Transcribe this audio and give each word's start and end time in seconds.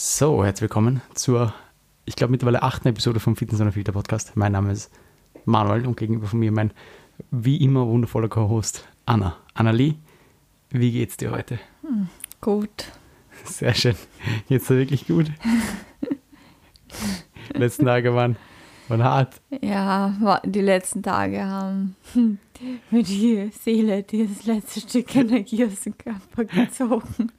So, 0.00 0.44
herzlich 0.44 0.60
willkommen 0.60 1.02
zur, 1.14 1.52
ich 2.04 2.14
glaube, 2.14 2.30
mittlerweile 2.30 2.62
achten 2.62 2.86
Episode 2.86 3.18
vom 3.18 3.34
Fitness 3.34 3.60
und 3.60 3.72
Filter 3.72 3.90
Podcast. 3.90 4.36
Mein 4.36 4.52
Name 4.52 4.70
ist 4.70 4.92
Manuel 5.44 5.88
und 5.88 5.96
gegenüber 5.96 6.28
von 6.28 6.38
mir 6.38 6.52
mein 6.52 6.70
wie 7.32 7.56
immer 7.56 7.84
wundervoller 7.84 8.28
Co-Host 8.28 8.86
Anna. 9.06 9.36
Annalie, 9.54 9.96
wie 10.70 10.92
geht's 10.92 11.16
dir 11.16 11.32
heute? 11.32 11.58
Hm, 11.82 12.08
gut. 12.40 12.92
Sehr 13.42 13.74
schön. 13.74 13.96
Geht's 14.48 14.68
dir 14.68 14.76
wirklich 14.76 15.08
gut? 15.08 15.32
Letzten 17.54 17.86
Tage 17.86 18.14
waren, 18.14 18.36
waren 18.88 19.04
hart. 19.04 19.40
Ja, 19.62 20.40
die 20.44 20.60
letzten 20.60 21.02
Tage 21.02 21.44
haben 21.44 21.96
mir 22.90 23.02
die 23.02 23.50
Seele 23.60 24.02
dieses 24.02 24.46
letzte 24.46 24.80
Stück 24.80 25.14
Energie 25.14 25.64
aus 25.64 25.80
dem 25.80 25.96
Körper 25.96 26.44
gezogen. 26.44 27.32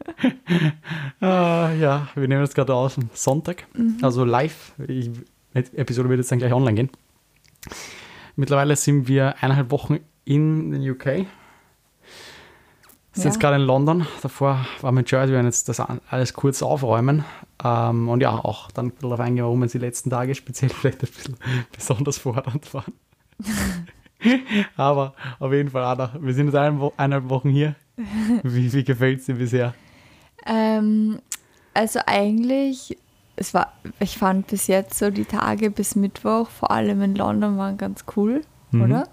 ah, 1.22 1.72
ja, 1.80 2.08
wir 2.16 2.28
nehmen 2.28 2.42
das 2.42 2.54
gerade 2.54 2.74
aus 2.74 2.98
am 2.98 3.10
Sonntag, 3.14 3.66
mhm. 3.74 3.98
also 4.02 4.24
live. 4.24 4.74
Die 4.78 5.12
Episode 5.54 6.10
wird 6.10 6.20
jetzt 6.20 6.32
dann 6.32 6.40
gleich 6.40 6.54
online 6.54 6.76
gehen. 6.76 6.90
Mittlerweile 8.36 8.76
sind 8.76 9.08
wir 9.08 9.36
eineinhalb 9.44 9.72
Wochen 9.72 10.00
in 10.26 10.72
den 10.72 10.90
UK. 10.90 11.26
Sind 13.12 13.24
ja. 13.24 13.32
jetzt 13.32 13.40
gerade 13.40 13.56
in 13.56 13.64
London. 13.64 14.06
Davor 14.22 14.66
waren 14.82 14.96
wir 14.96 15.02
in 15.02 15.06
Jersey, 15.08 15.30
wir 15.30 15.36
werden 15.36 15.48
jetzt 15.48 15.68
das 15.68 15.82
alles 16.10 16.34
kurz 16.34 16.62
aufräumen. 16.62 17.26
Ähm, 17.64 18.08
und 18.08 18.22
ja, 18.22 18.32
auch 18.32 18.72
dann 18.72 18.94
darauf 19.02 19.20
eingehen, 19.20 19.44
warum 19.44 19.64
es 19.64 19.72
die 19.72 19.80
letzten 19.80 20.10
Tage 20.10 20.36
speziell 20.36 20.70
vielleicht 20.74 21.04
ein 21.04 21.10
bisschen 21.10 21.38
besonders 21.76 22.18
fordernd 22.20 22.74
waren. 22.74 22.94
Aber 24.76 25.14
auf 25.40 25.52
jeden 25.52 25.70
Fall, 25.70 25.84
Ada, 25.84 26.14
wir 26.20 26.34
sind 26.34 26.48
jetzt 26.48 26.56
eineinhalb 26.56 27.30
Wochen 27.30 27.50
hier. 27.50 27.76
Wie, 28.44 28.72
wie 28.72 28.84
gefällt 28.84 29.20
es 29.20 29.26
dir 29.26 29.36
bisher? 29.36 29.74
Ähm, 30.46 31.20
also 31.74 32.00
eigentlich, 32.06 32.98
es 33.36 33.54
war, 33.54 33.74
ich 34.00 34.18
fand 34.18 34.48
bis 34.48 34.68
jetzt 34.68 34.98
so 34.98 35.10
die 35.10 35.26
Tage 35.26 35.72
bis 35.72 35.96
Mittwoch, 35.96 36.50
vor 36.50 36.72
allem 36.72 37.02
in 37.02 37.16
London, 37.16 37.58
waren 37.58 37.78
ganz 37.78 38.06
cool, 38.16 38.42
mhm. 38.72 38.82
oder? 38.84 39.08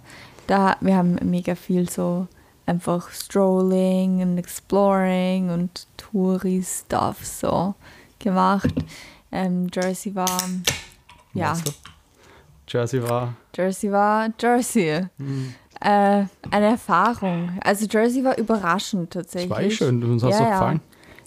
Da, 0.46 0.76
wir 0.80 0.96
haben 0.96 1.16
mega 1.22 1.54
viel 1.56 1.88
so 1.88 2.28
einfach 2.66 3.10
Strolling 3.10 4.22
und 4.22 4.38
Exploring 4.38 5.50
und 5.50 5.86
Touri-Stuff 5.96 7.24
so 7.24 7.74
gemacht. 8.18 8.72
Ähm, 9.32 9.68
Jersey 9.72 10.14
war, 10.14 10.40
ja. 11.34 11.56
Jersey 12.68 13.02
war. 13.02 13.34
Jersey 13.54 13.90
war 13.90 14.28
Jersey. 14.40 15.06
Mhm. 15.18 15.54
Äh, 15.80 16.24
eine 16.50 16.66
Erfahrung. 16.70 17.58
Also 17.62 17.86
Jersey 17.86 18.24
war 18.24 18.38
überraschend 18.38 19.12
tatsächlich. 19.12 19.50
Das 19.50 19.58
war 19.58 19.64
eh 19.64 19.70
schön, 19.70 20.02
uns 20.02 20.22
hat 20.22 20.32
es 20.32 20.38
ja, 20.38 20.46
auch 20.46 20.50
gefallen. 20.52 20.80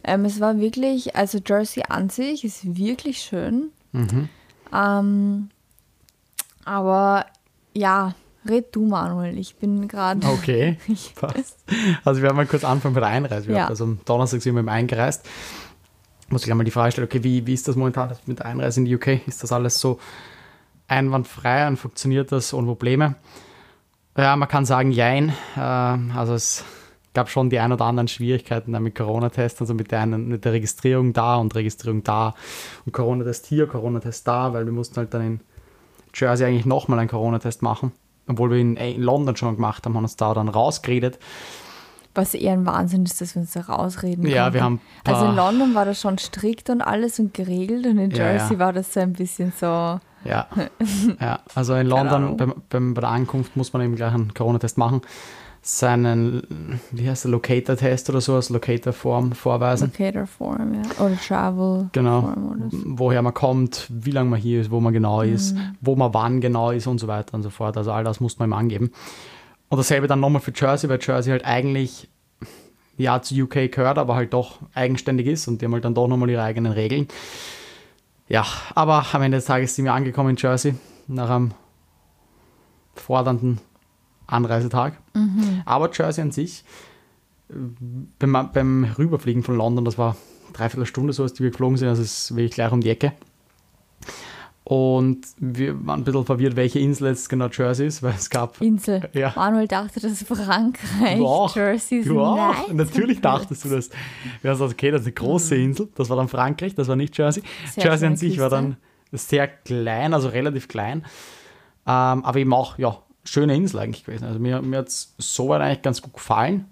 Ja. 0.05 0.13
Ähm, 0.13 0.25
es 0.25 0.39
war 0.39 0.57
wirklich, 0.59 1.15
also 1.15 1.39
Jersey 1.45 1.83
an 1.87 2.09
sich 2.09 2.43
ist 2.43 2.77
wirklich 2.77 3.19
schön. 3.19 3.69
Mhm. 3.91 4.29
Ähm, 4.73 5.49
aber 6.65 7.25
ja, 7.73 8.15
red 8.49 8.75
du 8.75 8.85
Manuel, 8.85 9.37
ich 9.37 9.55
bin 9.55 9.87
gerade. 9.87 10.25
Okay, 10.27 10.77
passt. 11.15 11.63
Also 12.03 12.21
wir 12.21 12.29
haben 12.29 12.35
mal 12.35 12.45
kurz 12.45 12.63
anfangen 12.63 12.95
mit 12.95 13.03
der 13.03 13.09
Einreise. 13.09 13.51
Ja. 13.51 13.67
Also 13.67 13.83
am 13.85 13.99
Donnerstag 14.05 14.41
sind 14.41 14.55
wir 14.55 14.71
eingereist. 14.71 15.27
Muss 16.29 16.45
ich 16.45 16.51
einmal 16.51 16.65
die 16.65 16.71
Frage 16.71 16.91
stellen, 16.91 17.07
okay, 17.07 17.23
wie, 17.23 17.47
wie 17.47 17.53
ist 17.53 17.67
das 17.67 17.75
momentan 17.75 18.11
mit 18.25 18.39
der 18.39 18.45
Einreise 18.45 18.79
in 18.79 18.85
die 18.85 18.95
UK? 18.95 19.27
Ist 19.27 19.41
das 19.43 19.51
alles 19.51 19.79
so 19.79 19.99
einwandfrei 20.87 21.67
und 21.67 21.77
funktioniert 21.77 22.31
das 22.31 22.53
ohne 22.53 22.67
Probleme? 22.67 23.15
Ja, 24.17 24.35
man 24.35 24.47
kann 24.47 24.65
sagen, 24.65 24.91
jein. 24.91 25.29
Äh, 25.55 25.59
also 25.59 26.33
es 26.33 26.65
gab 27.13 27.29
schon 27.29 27.49
die 27.49 27.59
ein 27.59 27.71
oder 27.71 27.85
anderen 27.85 28.07
Schwierigkeiten 28.07 28.71
mit 28.71 28.95
Corona-Tests, 28.95 29.61
also 29.61 29.73
mit 29.73 29.91
der, 29.91 30.05
mit 30.05 30.45
der 30.45 30.53
Registrierung 30.53 31.13
da 31.13 31.37
und 31.37 31.55
Registrierung 31.55 32.03
da 32.03 32.35
und 32.85 32.91
Corona-Test 32.91 33.47
hier, 33.47 33.67
Corona-Test 33.67 34.27
da, 34.27 34.53
weil 34.53 34.65
wir 34.65 34.73
mussten 34.73 34.97
halt 34.97 35.13
dann 35.13 35.25
in 35.25 35.39
Jersey 36.13 36.45
eigentlich 36.45 36.65
nochmal 36.65 36.99
einen 36.99 37.09
Corona-Test 37.09 37.61
machen, 37.61 37.91
obwohl 38.29 38.51
wir 38.51 38.57
ihn 38.57 38.75
in 38.75 39.01
London 39.01 39.35
schon 39.35 39.55
gemacht 39.55 39.85
haben, 39.85 39.95
haben 39.95 40.03
uns 40.03 40.15
da 40.15 40.33
dann 40.33 40.49
rausgeredet. 40.49 41.19
Was 42.15 42.33
eher 42.33 42.53
ein 42.53 42.65
Wahnsinn 42.65 43.03
ist, 43.03 43.21
dass 43.21 43.35
wir 43.35 43.41
uns 43.41 43.53
da 43.53 43.61
rausreden. 43.61 44.25
Ja, 44.25 44.43
konnten. 44.43 44.53
wir 44.53 44.63
haben. 44.63 44.81
Also 45.05 45.25
in 45.25 45.35
London 45.35 45.75
war 45.75 45.85
das 45.85 46.01
schon 46.01 46.17
strikt 46.17 46.69
und 46.69 46.81
alles 46.81 47.19
und 47.19 47.33
geregelt 47.33 47.85
und 47.85 47.97
in 47.97 48.11
Jersey 48.11 48.53
ja, 48.53 48.53
ja. 48.53 48.59
war 48.59 48.73
das 48.73 48.93
so 48.93 48.99
ein 48.99 49.13
bisschen 49.13 49.53
so. 49.57 49.99
Ja, 50.25 50.47
ja. 51.21 51.39
also 51.55 51.75
in 51.75 51.87
London 51.87 52.35
beim, 52.35 52.53
beim, 52.69 52.93
bei 52.93 53.01
der 53.01 53.09
Ankunft 53.09 53.55
muss 53.55 53.71
man 53.73 53.83
eben 53.83 53.95
gleich 53.95 54.13
einen 54.13 54.33
Corona-Test 54.33 54.77
machen. 54.77 55.01
Seinen, 55.71 56.79
wie 56.91 57.07
heißt 57.07 57.25
der, 57.25 57.31
Locator-Test 57.31 58.09
oder 58.09 58.21
so, 58.21 58.33
als 58.33 58.49
Locator-Form 58.49 59.33
vorweisen. 59.33 59.91
Locator-Form, 59.91 60.73
ja. 60.73 61.05
Oder 61.05 61.15
Travel. 61.15 61.89
Genau. 61.91 62.33
Woher 62.71 63.21
man 63.21 63.35
kommt, 63.35 63.85
wie 63.89 64.09
lange 64.09 64.31
man 64.31 64.39
hier 64.39 64.61
ist, 64.61 64.71
wo 64.71 64.79
man 64.79 64.93
genau 64.93 65.21
ist, 65.21 65.55
mhm. 65.55 65.75
wo 65.79 65.95
man 65.95 66.11
wann 66.13 66.41
genau 66.41 66.71
ist 66.71 66.87
und 66.87 66.97
so 66.97 67.07
weiter 67.07 67.35
und 67.35 67.43
so 67.43 67.51
fort. 67.51 67.77
Also 67.77 67.91
all 67.91 68.03
das 68.03 68.19
muss 68.19 68.39
man 68.39 68.49
ihm 68.49 68.53
angeben. 68.53 68.91
Und 69.69 69.77
dasselbe 69.77 70.07
dann 70.07 70.19
nochmal 70.19 70.41
für 70.41 70.51
Jersey, 70.55 70.89
weil 70.89 70.97
Jersey 70.99 71.29
halt 71.29 71.45
eigentlich 71.45 72.09
ja 72.97 73.21
zu 73.21 73.35
UK 73.35 73.71
gehört, 73.71 73.99
aber 73.99 74.15
halt 74.15 74.33
doch 74.33 74.57
eigenständig 74.73 75.27
ist 75.27 75.47
und 75.47 75.61
die 75.61 75.65
haben 75.65 75.73
halt 75.73 75.85
dann 75.85 75.93
doch 75.93 76.07
nochmal 76.07 76.31
ihre 76.31 76.41
eigenen 76.41 76.71
Regeln. 76.71 77.07
Ja, 78.27 78.43
aber 78.73 79.05
am 79.13 79.21
Ende 79.21 79.37
des 79.37 79.45
Tages 79.45 79.75
sind 79.75 79.85
wir 79.85 79.93
angekommen 79.93 80.31
in 80.31 80.35
Jersey 80.35 80.73
nach 81.07 81.29
einem 81.29 81.51
fordernden 82.95 83.59
Anreisetag. 84.29 84.93
Mhm. 85.13 85.61
Aber 85.65 85.89
Jersey 85.91 86.21
an 86.21 86.31
sich, 86.31 86.63
beim, 88.19 88.49
beim 88.53 88.83
Rüberfliegen 88.97 89.43
von 89.43 89.55
London, 89.55 89.85
das 89.85 89.97
war 89.97 90.15
dreiviertel 90.53 90.85
Stunde 90.85 91.13
so, 91.13 91.23
als 91.23 91.33
die 91.33 91.43
wir 91.43 91.51
geflogen 91.51 91.77
sind, 91.77 91.87
also 91.87 92.01
es 92.01 92.29
ist 92.29 92.35
wirklich 92.35 92.51
gleich 92.51 92.71
um 92.71 92.81
die 92.81 92.89
Ecke. 92.89 93.13
Und 94.69 95.25
wir 95.37 95.73
waren 95.87 96.01
ein 96.01 96.03
bisschen 96.03 96.25
verwirrt, 96.25 96.55
welche 96.55 96.77
Insel 96.77 97.07
jetzt 97.07 97.27
genau 97.27 97.47
Jersey 97.47 97.87
ist, 97.87 98.03
weil 98.03 98.13
es 98.13 98.29
gab. 98.29 98.61
Insel. 98.61 99.09
Ja. 99.13 99.33
Manuel 99.35 99.67
dachte, 99.67 99.99
das 99.99 100.11
ist 100.11 100.27
Frankreich. 100.27 101.17
Du 101.17 101.25
auch. 101.25 101.55
Jersey 101.55 101.99
ist 101.99 102.07
du 102.07 102.21
auch. 102.21 102.53
Natürlich 102.71 103.19
dachtest 103.19 103.65
du 103.65 103.69
das. 103.69 103.89
Wir 104.41 104.51
haben 104.51 104.59
gesagt, 104.59 104.73
okay, 104.73 104.91
das 104.91 105.01
ist 105.01 105.07
eine 105.07 105.13
große 105.13 105.55
mhm. 105.55 105.63
Insel. 105.63 105.89
Das 105.95 106.07
war 106.09 106.17
dann 106.17 106.27
Frankreich, 106.27 106.75
das 106.75 106.87
war 106.87 106.95
nicht 106.95 107.17
Jersey. 107.17 107.41
Sehr 107.71 107.85
Jersey 107.85 108.07
an 108.07 108.15
sich 108.15 108.33
Küste. 108.33 108.43
war 108.43 108.49
dann 108.51 108.77
sehr 109.11 109.47
klein, 109.47 110.13
also 110.13 110.27
relativ 110.27 110.67
klein. 110.67 110.99
Ähm, 111.87 112.23
aber 112.23 112.37
eben 112.37 112.53
auch, 112.53 112.77
ja, 112.77 112.99
schöne 113.29 113.55
Insel 113.55 113.79
eigentlich 113.79 114.05
gewesen. 114.05 114.25
Also 114.25 114.39
mir, 114.39 114.61
mir 114.61 114.79
hat 114.79 114.87
es 114.87 115.13
soweit 115.17 115.61
eigentlich 115.61 115.81
ganz 115.81 116.01
gut 116.01 116.13
gefallen. 116.13 116.65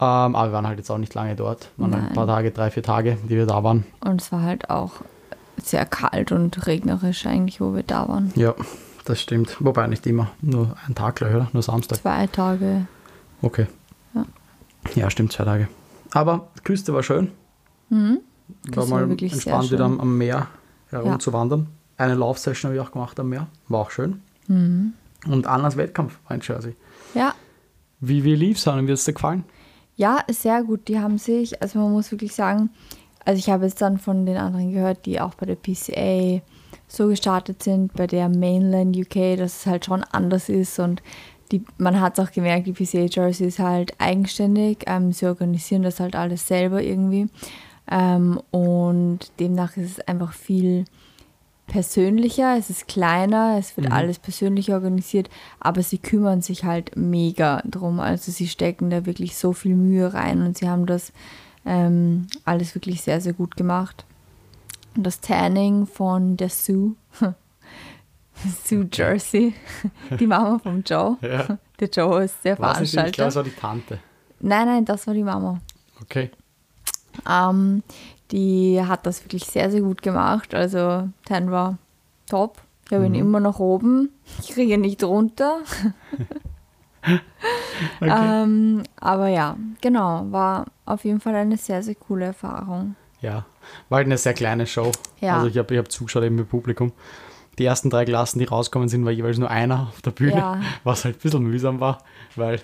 Ähm, 0.00 0.34
aber 0.34 0.48
wir 0.48 0.52
waren 0.52 0.66
halt 0.66 0.78
jetzt 0.78 0.90
auch 0.90 0.98
nicht 0.98 1.14
lange 1.14 1.36
dort. 1.36 1.70
Waren 1.76 1.94
ein 1.94 2.12
paar 2.12 2.26
Tage, 2.26 2.50
drei, 2.50 2.70
vier 2.70 2.82
Tage, 2.82 3.18
die 3.24 3.36
wir 3.36 3.46
da 3.46 3.62
waren. 3.62 3.84
Und 4.00 4.20
es 4.20 4.32
war 4.32 4.42
halt 4.42 4.70
auch 4.70 4.92
sehr 5.62 5.86
kalt 5.86 6.32
und 6.32 6.66
regnerisch 6.66 7.26
eigentlich, 7.26 7.60
wo 7.60 7.74
wir 7.74 7.82
da 7.84 8.08
waren. 8.08 8.32
Ja, 8.34 8.54
das 9.04 9.20
stimmt. 9.20 9.56
Wobei 9.60 9.86
nicht 9.86 10.06
immer. 10.06 10.30
Nur 10.40 10.76
ein 10.86 10.94
Tag 10.94 11.16
gleich, 11.16 11.34
oder? 11.34 11.48
Nur 11.52 11.62
Samstag. 11.62 11.98
Zwei 11.98 12.26
Tage. 12.26 12.86
Okay. 13.40 13.66
Ja, 14.14 14.24
ja 14.94 15.10
stimmt, 15.10 15.32
zwei 15.32 15.44
Tage. 15.44 15.68
Aber 16.12 16.48
die 16.58 16.62
Küste 16.62 16.92
war 16.92 17.02
schön. 17.02 17.30
Mhm. 17.88 18.18
War 18.72 18.86
mal 18.86 19.08
war 19.08 19.22
entspannt 19.22 19.70
wieder 19.70 19.84
am, 19.84 20.00
am 20.00 20.18
Meer 20.18 20.48
herumzuwandern. 20.90 21.60
Ja. 21.98 22.04
Eine 22.04 22.14
Laufsession 22.14 22.70
habe 22.70 22.80
ich 22.80 22.86
auch 22.86 22.92
gemacht 22.92 23.18
am 23.20 23.28
Meer. 23.28 23.46
War 23.68 23.80
auch 23.80 23.90
schön. 23.90 24.22
Mhm. 24.48 24.94
Und 25.26 25.46
Annas 25.46 25.76
Wettkampf 25.76 26.18
war 26.28 26.36
in 26.36 26.42
Jersey. 26.42 26.76
Ja. 27.14 27.34
Wie, 28.00 28.24
wie 28.24 28.34
lief 28.34 28.58
es 28.58 28.68
an? 28.68 28.86
Wie 28.86 28.90
hat 28.90 28.98
es 28.98 29.04
dir 29.04 29.14
gefallen? 29.14 29.44
Ja, 29.96 30.24
sehr 30.28 30.62
gut. 30.64 30.88
Die 30.88 30.98
haben 30.98 31.18
sich, 31.18 31.60
also 31.62 31.78
man 31.78 31.92
muss 31.92 32.10
wirklich 32.10 32.34
sagen, 32.34 32.70
also 33.24 33.38
ich 33.38 33.48
habe 33.48 33.66
es 33.66 33.74
dann 33.74 33.98
von 33.98 34.26
den 34.26 34.36
anderen 34.36 34.72
gehört, 34.72 35.06
die 35.06 35.20
auch 35.20 35.34
bei 35.34 35.46
der 35.46 35.56
PCA 35.56 36.42
so 36.88 37.08
gestartet 37.08 37.62
sind, 37.62 37.94
bei 37.94 38.06
der 38.06 38.28
Mainland 38.28 38.96
UK, 38.96 39.36
dass 39.38 39.60
es 39.60 39.66
halt 39.66 39.86
schon 39.86 40.04
anders 40.04 40.48
ist 40.48 40.78
und 40.78 41.02
die, 41.52 41.64
man 41.78 42.00
hat 42.00 42.18
es 42.18 42.24
auch 42.24 42.32
gemerkt, 42.32 42.66
die 42.66 42.72
PCA 42.72 43.06
Jersey 43.06 43.46
ist 43.46 43.58
halt 43.58 43.94
eigenständig, 43.98 44.84
ähm, 44.86 45.12
sie 45.12 45.26
organisieren 45.26 45.82
das 45.82 46.00
halt 46.00 46.16
alles 46.16 46.46
selber 46.46 46.82
irgendwie 46.82 47.28
ähm, 47.90 48.40
und 48.50 49.18
demnach 49.40 49.76
ist 49.76 49.98
es 49.98 50.08
einfach 50.08 50.32
viel 50.32 50.84
persönlicher, 51.66 52.56
es 52.58 52.70
ist 52.70 52.88
kleiner, 52.88 53.56
es 53.58 53.76
wird 53.76 53.88
mhm. 53.88 53.94
alles 53.94 54.18
persönlich 54.18 54.72
organisiert, 54.72 55.30
aber 55.60 55.82
sie 55.82 55.98
kümmern 55.98 56.42
sich 56.42 56.64
halt 56.64 56.96
mega 56.96 57.62
drum, 57.64 58.00
also 58.00 58.30
sie 58.30 58.48
stecken 58.48 58.90
da 58.90 59.06
wirklich 59.06 59.36
so 59.36 59.52
viel 59.52 59.74
Mühe 59.74 60.12
rein 60.12 60.42
und 60.42 60.58
sie 60.58 60.68
haben 60.68 60.86
das 60.86 61.12
ähm, 61.64 62.26
alles 62.44 62.74
wirklich 62.74 63.02
sehr, 63.02 63.20
sehr 63.20 63.32
gut 63.32 63.56
gemacht. 63.56 64.04
Und 64.96 65.04
das 65.04 65.20
Tanning 65.20 65.86
von 65.86 66.36
der 66.36 66.50
Sue, 66.50 66.94
Sue 68.64 68.88
Jersey, 68.92 69.54
die 70.20 70.26
Mama 70.26 70.58
von 70.58 70.82
Joe. 70.84 71.16
Ja. 71.22 71.58
Der 71.80 71.88
Joe 71.88 72.24
ist 72.24 72.36
der 72.44 72.58
Was 72.58 72.72
Veranstalter. 72.72 73.08
Ich 73.08 73.14
glaube, 73.14 73.28
das 73.28 73.36
war 73.36 73.42
die 73.42 73.50
Tante. 73.50 73.98
Nein, 74.40 74.66
nein, 74.66 74.84
das 74.84 75.06
war 75.06 75.14
die 75.14 75.24
Mama. 75.24 75.60
Okay. 76.02 76.30
Ähm, 77.28 77.82
die 78.30 78.80
hat 78.82 79.06
das 79.06 79.24
wirklich 79.24 79.44
sehr, 79.44 79.70
sehr 79.70 79.80
gut 79.80 80.02
gemacht. 80.02 80.54
Also 80.54 81.08
Tan 81.24 81.50
war 81.50 81.78
top. 82.28 82.60
Ich 82.86 82.92
habe 82.92 83.06
ihn 83.06 83.12
mhm. 83.12 83.18
immer 83.18 83.40
noch 83.40 83.60
oben. 83.60 84.10
Ich 84.40 84.50
kriege 84.50 84.74
ihn 84.74 84.82
nicht 84.82 85.02
runter. 85.02 85.60
okay. 88.00 88.42
ähm, 88.42 88.82
aber 88.96 89.28
ja, 89.28 89.56
genau, 89.80 90.26
war 90.30 90.66
auf 90.86 91.04
jeden 91.04 91.20
Fall 91.20 91.34
eine 91.34 91.56
sehr, 91.56 91.82
sehr 91.82 91.94
coole 91.94 92.26
Erfahrung. 92.26 92.96
Ja, 93.20 93.44
war 93.88 93.96
halt 93.96 94.06
eine 94.06 94.18
sehr 94.18 94.34
kleine 94.34 94.66
Show. 94.66 94.90
Ja. 95.20 95.36
Also 95.36 95.48
ich 95.48 95.58
habe 95.58 95.74
ich 95.74 95.78
hab 95.78 95.90
zugeschaut 95.90 96.24
eben 96.24 96.36
mit 96.36 96.48
Publikum. 96.48 96.92
Die 97.58 97.64
ersten 97.64 97.88
drei 97.88 98.04
Klassen, 98.04 98.38
die 98.40 98.46
rauskommen 98.46 98.88
sind, 98.88 99.04
war 99.04 99.12
jeweils 99.12 99.38
nur 99.38 99.50
einer 99.50 99.88
auf 99.88 100.02
der 100.02 100.10
Bühne, 100.10 100.36
Ja. 100.36 100.60
was 100.82 101.04
halt 101.04 101.16
ein 101.16 101.20
bisschen 101.20 101.42
mühsam 101.44 101.80
war, 101.80 101.98
weil 102.36 102.60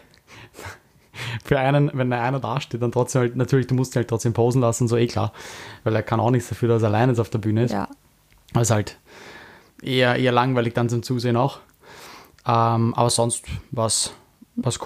für 1.45 1.59
einen, 1.59 1.91
wenn 1.95 2.13
einer 2.13 2.41
da 2.41 2.61
steht, 2.61 2.83
dann 2.83 2.93
trotzdem 2.93 3.23
halt, 3.23 3.37
natürlich, 3.37 3.67
du 3.67 3.75
musst 3.75 3.95
ihn 3.95 4.01
halt 4.01 4.09
trotzdem 4.09 4.33
posen 4.33 4.61
lassen, 4.61 4.89
so 4.89 4.97
eh 4.97 5.07
klar, 5.07 5.33
weil 5.85 5.95
er 5.95 6.03
kann 6.03 6.21
auch 6.21 6.31
nichts 6.31 6.49
dafür, 6.49 6.69
dass 6.69 6.83
er 6.83 6.89
alleine 6.89 7.13
jetzt 7.13 7.19
auf 7.21 7.31
der 7.31 7.39
Bühne 7.39 7.65
ist. 7.65 7.73
Ja. 7.73 7.89
Also 8.55 8.75
halt 8.75 8.99
eher, 9.83 10.17
eher 10.17 10.33
langweilig 10.33 10.75
dann 10.75 10.89
zum 10.89 11.03
Zusehen 11.03 11.37
auch. 11.37 11.59
Ähm, 12.47 12.95
aber 12.95 13.11
sonst 13.11 13.45
war 13.71 13.87
es 13.87 14.13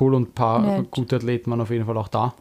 cool 0.01 0.15
und 0.15 0.31
ein 0.31 0.33
paar 0.33 0.61
Nett. 0.61 0.91
gute 0.91 1.17
Athleten 1.17 1.51
waren 1.51 1.61
auf 1.61 1.71
jeden 1.71 1.87
Fall 1.87 1.97
auch 1.97 2.09
da. 2.09 2.35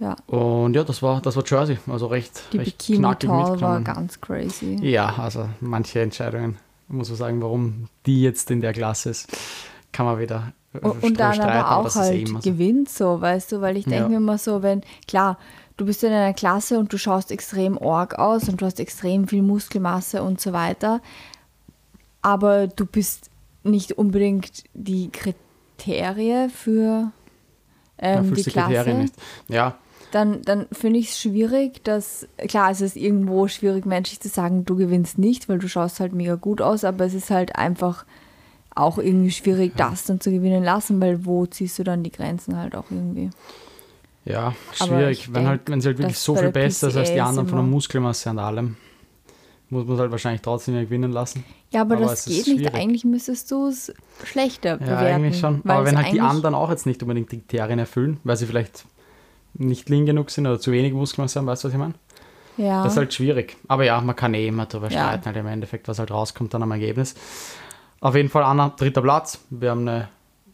Ja. 0.00 0.14
Und 0.28 0.74
ja, 0.74 0.84
das 0.84 1.02
war, 1.02 1.20
das 1.20 1.34
war 1.34 1.42
Jersey. 1.44 1.78
Also 1.88 2.06
recht, 2.06 2.44
Die 2.52 2.58
recht 2.58 2.78
Bikini 2.78 2.98
knackig 2.98 3.28
Tour 3.28 3.38
war 3.38 3.50
mitgenommen. 3.50 3.84
ganz 3.84 4.20
crazy. 4.20 4.78
Ja, 4.80 5.14
also 5.18 5.48
manche 5.60 6.00
Entscheidungen, 6.00 6.56
muss 6.86 7.08
man 7.08 7.18
sagen, 7.18 7.42
warum 7.42 7.88
die 8.06 8.22
jetzt 8.22 8.50
in 8.52 8.60
der 8.60 8.72
Klasse 8.72 9.10
ist, 9.10 9.36
kann 9.90 10.06
man 10.06 10.20
wieder 10.20 10.52
Und, 10.80 11.02
und 11.02 11.18
dann 11.18 11.40
aber 11.40 11.76
auch 11.76 11.94
halt 11.94 12.28
so. 12.28 12.38
gewinnt 12.40 12.88
so, 12.90 13.20
weißt 13.20 13.52
du, 13.52 13.60
weil 13.60 13.76
ich 13.76 13.84
denke 13.84 14.02
Ja. 14.02 14.08
mir 14.08 14.16
immer 14.18 14.38
so, 14.38 14.62
wenn, 14.62 14.82
klar, 15.06 15.38
du 15.76 15.86
bist 15.86 16.04
in 16.04 16.12
einer 16.12 16.34
Klasse 16.34 16.78
und 16.78 16.92
du 16.92 16.98
schaust 16.98 17.30
extrem 17.32 17.78
org 17.78 18.18
aus 18.18 18.48
und 18.48 18.60
du 18.60 18.66
hast 18.66 18.78
extrem 18.78 19.26
viel 19.28 19.42
Muskelmasse 19.42 20.22
und 20.22 20.40
so 20.40 20.52
weiter, 20.52 21.00
aber 22.22 22.66
du 22.66 22.84
bist 22.84 23.30
nicht 23.64 23.92
unbedingt 23.92 24.64
die 24.74 25.10
Kriterie 25.10 26.48
für 26.50 27.12
ähm, 27.98 28.24
Erfüllst 28.24 28.46
die 28.46 28.50
Klasse. 28.50 28.94
nicht. 28.94 29.14
Ja, 29.48 29.76
dann, 30.10 30.42
dann 30.42 30.66
finde 30.72 31.00
ich 31.00 31.10
es 31.10 31.20
schwierig, 31.20 31.84
dass, 31.84 32.26
klar, 32.46 32.70
es 32.70 32.80
ist 32.80 32.96
irgendwo 32.96 33.46
schwierig, 33.48 33.84
menschlich 33.84 34.20
zu 34.20 34.28
sagen, 34.28 34.64
du 34.64 34.76
gewinnst 34.76 35.18
nicht, 35.18 35.48
weil 35.48 35.58
du 35.58 35.68
schaust 35.68 36.00
halt 36.00 36.12
mega 36.14 36.36
gut 36.36 36.62
aus, 36.62 36.84
aber 36.84 37.04
es 37.04 37.14
ist 37.14 37.30
halt 37.30 37.56
einfach 37.56 38.06
auch 38.78 38.98
irgendwie 38.98 39.30
schwierig, 39.30 39.72
das 39.76 40.04
dann 40.04 40.20
zu 40.20 40.30
gewinnen 40.30 40.62
lassen, 40.64 41.00
weil 41.00 41.24
wo 41.24 41.46
ziehst 41.46 41.78
du 41.78 41.84
dann 41.84 42.02
die 42.02 42.12
Grenzen 42.12 42.56
halt 42.56 42.74
auch 42.74 42.90
irgendwie? 42.90 43.30
ja, 44.24 44.54
schwierig. 44.72 45.32
Wenn, 45.32 45.46
halt, 45.46 45.60
denk, 45.60 45.70
wenn 45.70 45.80
sie 45.80 45.88
halt 45.88 45.98
wirklich 45.98 46.18
so 46.18 46.36
viel 46.36 46.50
besser 46.50 46.88
ist 46.88 46.96
als 46.96 47.12
die 47.12 47.20
anderen 47.20 47.48
von 47.48 47.58
der 47.58 47.64
Muskelmasse 47.66 48.28
und 48.30 48.38
allem, 48.38 48.76
muss 49.70 49.86
man 49.86 49.94
es 49.94 50.00
halt 50.00 50.10
wahrscheinlich 50.10 50.42
trotzdem 50.42 50.74
ja 50.74 50.82
gewinnen 50.82 51.12
lassen. 51.12 51.44
Ja, 51.70 51.80
aber, 51.82 51.96
Aber 51.96 52.06
das 52.06 52.26
geht 52.26 52.46
nicht. 52.46 52.58
schwierig. 52.58 52.74
Eigentlich 52.74 53.04
müsstest 53.04 53.50
du 53.50 53.68
es 53.68 53.92
schlechter 54.24 54.70
Ja, 54.72 54.76
bewerten. 54.78 55.04
eigentlich 55.06 55.38
schon. 55.38 55.62
Aber 55.66 55.84
wenn 55.84 55.96
halt 55.96 56.12
die 56.12 56.20
anderen 56.20 56.54
auch 56.54 56.70
jetzt 56.70 56.84
nicht 56.86 57.02
unbedingt 57.02 57.32
die 57.32 57.38
Kriterien 57.38 57.78
erfüllen, 57.78 58.18
weil 58.24 58.36
sie 58.36 58.46
vielleicht 58.46 58.84
nicht 59.54 59.88
lean 59.88 60.04
genug 60.06 60.30
sind 60.30 60.46
oder 60.46 60.60
zu 60.60 60.72
wenig 60.72 60.92
Muskelmasse 60.92 61.38
haben, 61.38 61.46
weißt 61.46 61.64
du, 61.64 61.68
was 61.68 61.72
ich 61.72 61.78
meine? 61.78 61.94
Ja, 62.58 62.82
Das 62.82 62.92
ist 62.92 62.98
halt 62.98 63.14
schwierig. 63.14 63.56
Aber 63.68 63.84
ja, 63.84 64.00
man 64.00 64.16
kann 64.16 64.34
eh 64.34 64.46
immer 64.48 64.66
darüber 64.66 64.90
Ja. 64.90 64.98
streiten, 65.08 65.26
halt 65.26 65.36
im 65.36 65.46
Endeffekt, 65.46 65.88
was 65.88 65.98
halt 65.98 66.10
rauskommt 66.10 66.52
dann 66.54 66.62
am 66.62 66.70
Ergebnis. 66.72 67.14
Auf 68.00 68.14
jeden 68.14 68.28
Fall 68.28 68.44
Anna, 68.44 68.70
dritter 68.76 69.02
Platz. 69.02 69.40
Wir 69.50 69.70
haben 69.70 69.88
eine, 69.88 70.08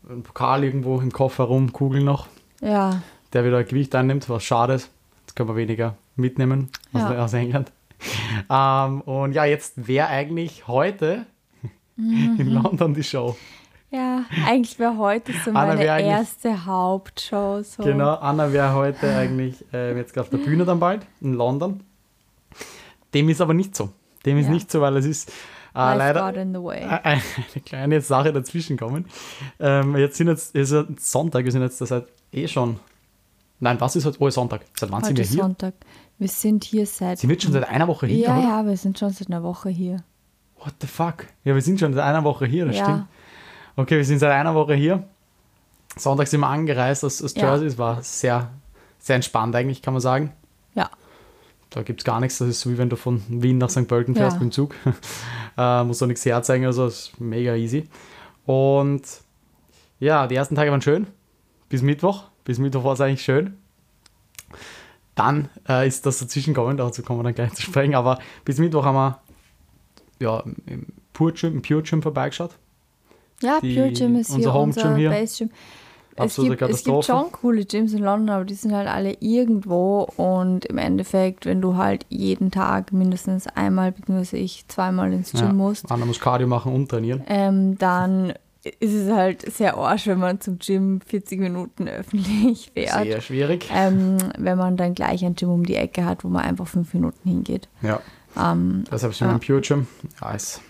einen 0.08 0.22
Pokal 0.22 0.64
irgendwo 0.64 1.00
im 1.00 1.12
Koffer 1.12 1.44
rum, 1.44 1.72
Kugeln 1.72 2.04
noch, 2.04 2.26
ja, 2.60 3.02
der 3.32 3.44
wieder 3.44 3.62
Gewicht 3.64 3.94
einnimmt, 3.94 4.28
was 4.30 4.44
schade 4.44 4.74
ist. 4.74 4.90
Jetzt 5.22 5.36
können 5.36 5.48
wir 5.48 5.56
weniger 5.56 5.96
mitnehmen 6.16 6.70
aus, 6.92 7.02
Ja. 7.02 7.24
aus 7.24 7.32
England. 7.34 7.70
ähm, 8.50 9.00
und 9.02 9.32
ja, 9.32 9.44
jetzt 9.44 9.86
wäre 9.88 10.08
eigentlich 10.08 10.66
heute 10.68 11.26
Mhm. 11.96 12.36
in 12.40 12.48
London 12.48 12.92
die 12.92 13.04
Show. 13.04 13.36
ja, 13.90 14.24
eigentlich 14.46 14.78
wäre 14.80 14.96
heute 14.96 15.32
so 15.44 15.50
Anna 15.52 15.74
meine 15.76 15.84
erste 16.02 16.66
Hauptshow. 16.66 17.62
So. 17.62 17.84
Genau, 17.84 18.14
Anna 18.14 18.52
wäre 18.52 18.74
heute 18.74 19.14
eigentlich 19.14 19.64
äh, 19.72 19.96
jetzt 19.96 20.18
auf 20.18 20.28
der 20.28 20.38
Bühne 20.38 20.64
dann 20.64 20.80
bald 20.80 21.06
in 21.20 21.34
London. 21.34 21.84
Dem 23.14 23.28
ist 23.28 23.40
aber 23.40 23.54
nicht 23.54 23.76
so. 23.76 23.90
Dem 24.26 24.38
ist 24.38 24.46
Ja. 24.46 24.52
nicht 24.52 24.72
so, 24.72 24.80
weil 24.80 24.96
es 24.96 25.04
ist 25.06 25.30
Life 25.74 25.98
leider 25.98 26.24
eine 26.24 27.20
kleine 27.66 28.00
Sache 28.00 28.32
dazwischen 28.32 28.76
kommen. 28.76 29.06
Ähm, 29.58 29.96
jetzt 29.96 30.16
sind 30.16 30.28
jetzt, 30.28 30.54
ist 30.54 30.72
ja 30.72 30.84
Sonntag, 30.98 31.44
wir 31.44 31.52
sind 31.52 31.62
jetzt 31.62 31.78
seit 31.78 32.06
eh 32.32 32.46
schon. 32.48 32.78
Nein, 33.60 33.80
was 33.80 33.96
ist 33.96 34.04
heute? 34.04 34.18
Oh, 34.20 34.30
Sonntag. 34.30 34.62
Seit 34.78 34.90
wann 34.90 35.02
sind 35.02 35.10
Heute 35.12 35.16
wir 35.18 35.24
ist 35.24 35.32
hier? 35.32 35.42
Sonntag. 35.42 35.74
Wir 36.18 36.28
sind 36.28 36.64
hier 36.64 36.86
seit. 36.86 37.18
Sind 37.18 37.28
wir 37.30 37.34
jetzt 37.34 37.42
schon 37.44 37.52
seit 37.52 37.68
einer 37.68 37.88
Woche 37.88 38.06
hier? 38.06 38.18
ja, 38.26 38.38
oder? 38.38 38.46
ja, 38.46 38.66
wir 38.66 38.76
sind 38.76 38.98
schon 38.98 39.10
seit 39.10 39.28
einer 39.28 39.42
Woche 39.42 39.68
hier. 39.68 40.02
What 40.58 40.74
the 40.80 40.86
fuck? 40.86 41.26
Ja, 41.44 41.54
wir 41.54 41.62
sind 41.62 41.80
schon 41.80 41.92
seit 41.92 42.04
einer 42.04 42.24
Woche 42.24 42.46
hier, 42.46 42.66
das 42.66 42.76
Ja. 42.76 42.84
stimmt. 42.84 43.06
Okay, 43.76 43.96
wir 43.96 44.04
sind 44.04 44.18
seit 44.20 44.30
einer 44.32 44.54
Woche 44.54 44.74
hier. 44.74 45.04
Sonntag 45.96 46.28
sind 46.28 46.40
wir 46.40 46.48
angereist 46.48 47.04
aus, 47.04 47.22
aus 47.22 47.34
Ja. 47.34 47.50
Jersey. 47.50 47.66
Es 47.68 47.78
war 47.78 48.02
sehr, 48.02 48.50
sehr 48.98 49.16
entspannt 49.16 49.54
eigentlich, 49.56 49.82
kann 49.82 49.94
man 49.94 50.00
sagen. 50.00 50.32
Da 51.74 51.82
gibt 51.82 52.00
es 52.02 52.04
gar 52.04 52.20
nichts. 52.20 52.38
Das 52.38 52.46
ist 52.48 52.60
so 52.60 52.70
wie 52.70 52.78
wenn 52.78 52.88
du 52.88 52.94
von 52.96 53.20
Wien 53.28 53.58
nach 53.58 53.68
St. 53.68 53.88
Pölten 53.88 54.14
fährst 54.14 54.36
Ja. 54.36 54.42
mit 54.44 54.52
dem 54.52 54.52
Zug. 54.52 54.74
äh, 55.58 55.82
musst 55.82 56.00
du 56.00 56.06
nichts 56.06 56.24
herzeigen, 56.24 56.64
also 56.66 56.86
ist 56.86 57.18
mega 57.20 57.56
easy. 57.56 57.88
Und 58.46 59.02
ja, 59.98 60.28
die 60.28 60.36
ersten 60.36 60.54
Tage 60.54 60.70
waren 60.70 60.82
schön. 60.82 61.08
Bis 61.68 61.82
Mittwoch. 61.82 62.24
Bis 62.44 62.58
Mittwoch 62.58 62.84
war 62.84 62.92
es 62.92 63.00
eigentlich 63.00 63.22
schön. 63.22 63.56
Dann 65.16 65.48
äh, 65.68 65.86
ist 65.88 66.06
das 66.06 66.18
dazwischen 66.18 66.54
gekommen, 66.54 66.76
dazu 66.76 67.02
kommen 67.02 67.20
wir 67.20 67.24
dann 67.24 67.34
gleich 67.34 67.52
zu 67.54 67.62
sprechen. 67.62 67.94
Aber 67.94 68.18
bis 68.44 68.58
Mittwoch 68.58 68.84
haben 68.84 68.94
wir 68.96 69.20
ja, 70.20 70.44
im 70.66 70.86
Pure 71.12 71.32
Gym, 71.32 71.54
im 71.54 71.62
Pure 71.62 71.82
Gym 71.82 72.02
vorbeigeschaut. 72.02 72.52
ja 73.42 73.58
Die- 73.60 73.74
Pure 73.74 73.90
Gym 73.92 74.16
ist 74.16 74.30
unser 74.30 74.40
hier 74.50 74.54
Home 74.54 74.64
unser 74.66 74.82
Gym 74.82 74.96
hier. 74.96 75.10
Base 75.10 75.38
Gym. 75.38 75.50
Es 76.16 76.20
Absolute 76.22 76.56
gibt, 76.56 76.70
es 76.70 76.84
gibt 76.84 76.96
Katastrophe. 76.96 77.22
schon 77.24 77.32
coole 77.32 77.64
Gyms 77.64 77.92
in 77.92 77.98
London, 78.02 78.30
aber 78.30 78.44
die 78.44 78.54
sind 78.54 78.72
halt 78.72 78.86
alle 78.88 79.16
irgendwo 79.20 80.02
und 80.16 80.64
im 80.66 80.78
Endeffekt, 80.78 81.44
wenn 81.46 81.60
du 81.60 81.76
halt 81.76 82.06
jeden 82.08 82.50
Tag 82.50 82.92
mindestens 82.92 83.46
einmal, 83.48 83.92
beziehungsweise 83.92 84.36
ich 84.36 84.66
zweimal 84.68 85.12
ins 85.12 85.32
Gym 85.32 85.40
Ja, 85.40 85.52
musst, 85.52 85.90
Anna 85.90 86.06
muss 86.06 86.20
Cardio 86.20 86.46
machen 86.46 86.72
und 86.72 86.88
trainieren. 86.88 87.22
ähm, 87.26 87.76
dann 87.78 88.32
ist 88.80 88.94
es 88.94 89.10
halt 89.12 89.42
sehr 89.52 89.76
arsch, 89.76 90.06
wenn 90.06 90.18
man 90.20 90.40
zum 90.40 90.58
Gym 90.58 91.00
40 91.02 91.38
Minuten 91.40 91.86
öffentlich 91.88 92.70
fährt. 92.74 93.02
Sehr 93.04 93.20
schwierig. 93.20 93.68
Ähm, 93.74 94.16
wenn 94.38 94.56
man 94.56 94.76
dann 94.76 94.94
gleich 94.94 95.24
ein 95.24 95.34
Gym 95.34 95.50
um 95.50 95.66
die 95.66 95.74
Ecke 95.76 96.04
hat, 96.06 96.24
wo 96.24 96.28
man 96.28 96.44
einfach 96.44 96.66
fünf 96.66 96.94
Minuten 96.94 97.28
hingeht. 97.28 97.68
Ja, 97.82 98.00
Ähm, 98.40 98.84
deshalb 98.90 99.14
sind 99.14 99.26
wir 99.26 99.32
Ja. 99.32 99.34
im 99.34 99.40
Pure 99.40 99.60
Gym. 99.60 99.86
Ja, 100.20 100.30
ist 100.32 100.60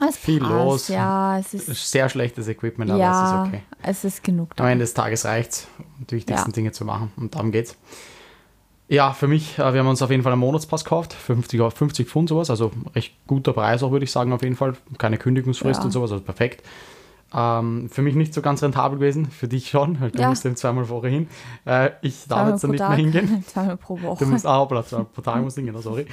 es 0.00 0.16
Viel 0.16 0.40
passt, 0.40 0.50
los. 0.52 0.88
Ja, 0.88 1.38
es 1.38 1.54
ist, 1.54 1.90
sehr 1.90 2.08
schlechtes 2.08 2.48
Equipment, 2.48 2.90
aber 2.90 3.00
ja, 3.00 3.22
es 3.24 3.28
ist 3.30 3.48
okay. 3.48 3.62
es 3.82 4.04
ist 4.04 4.24
genug 4.24 4.50
Am 4.52 4.56
da. 4.66 4.70
Ende 4.70 4.82
des 4.84 4.94
Tages 4.94 5.24
reicht 5.24 5.50
es, 5.52 5.68
die 6.10 6.16
wichtigsten 6.16 6.50
Ja. 6.50 6.54
Dinge 6.54 6.72
zu 6.72 6.84
machen. 6.84 7.12
Und 7.16 7.34
darum 7.34 7.50
geht's. 7.52 7.76
Ja, 8.88 9.12
für 9.12 9.28
mich, 9.28 9.58
äh, 9.58 9.72
wir 9.72 9.80
haben 9.80 9.88
uns 9.88 10.02
auf 10.02 10.10
jeden 10.10 10.22
Fall 10.22 10.32
einen 10.32 10.40
Monatspass 10.40 10.84
gekauft, 10.84 11.14
50, 11.14 11.58
Euro- 11.60 11.70
50 11.70 12.06
Pfund 12.06 12.28
sowas, 12.28 12.50
also 12.50 12.70
recht 12.94 13.14
guter 13.26 13.52
Preis 13.54 13.82
auch, 13.82 13.90
würde 13.90 14.04
ich 14.04 14.12
sagen, 14.12 14.32
auf 14.32 14.42
jeden 14.42 14.56
Fall. 14.56 14.74
Keine 14.98 15.16
Kündigungsfrist 15.16 15.80
Ja. 15.80 15.84
und 15.86 15.90
sowas, 15.90 16.12
also 16.12 16.22
perfekt. 16.22 16.62
Ähm, 17.36 17.88
für 17.90 18.02
mich 18.02 18.14
nicht 18.14 18.32
so 18.34 18.42
ganz 18.42 18.62
rentabel 18.62 18.98
gewesen, 18.98 19.28
für 19.30 19.48
dich 19.48 19.68
schon, 19.70 20.00
weil 20.00 20.10
du 20.10 20.20
Ja. 20.20 20.28
musst 20.28 20.44
eben 20.46 20.54
zweimal 20.54 20.88
Woche 20.88 21.08
hin. 21.08 21.28
Äh, 21.64 21.90
ich 22.02 22.26
darf 22.28 22.48
jetzt 22.48 22.62
dann 22.62 22.70
nicht 22.72 22.78
Tag, 22.80 22.90
mehr 22.90 22.98
hingehen. 22.98 23.42
zweimal 23.48 23.76
pro 23.78 23.96
Du 23.96 24.02
Woche. 24.04 24.26
musst 24.26 24.46
auch 24.46 24.66
Platz 24.68 24.90
zweimal 24.90 25.06
pro 25.06 25.22
Tag 25.22 25.42
musst 25.42 25.56
hingehen, 25.56 25.74
oh, 25.74 25.80
sorry. 25.80 26.06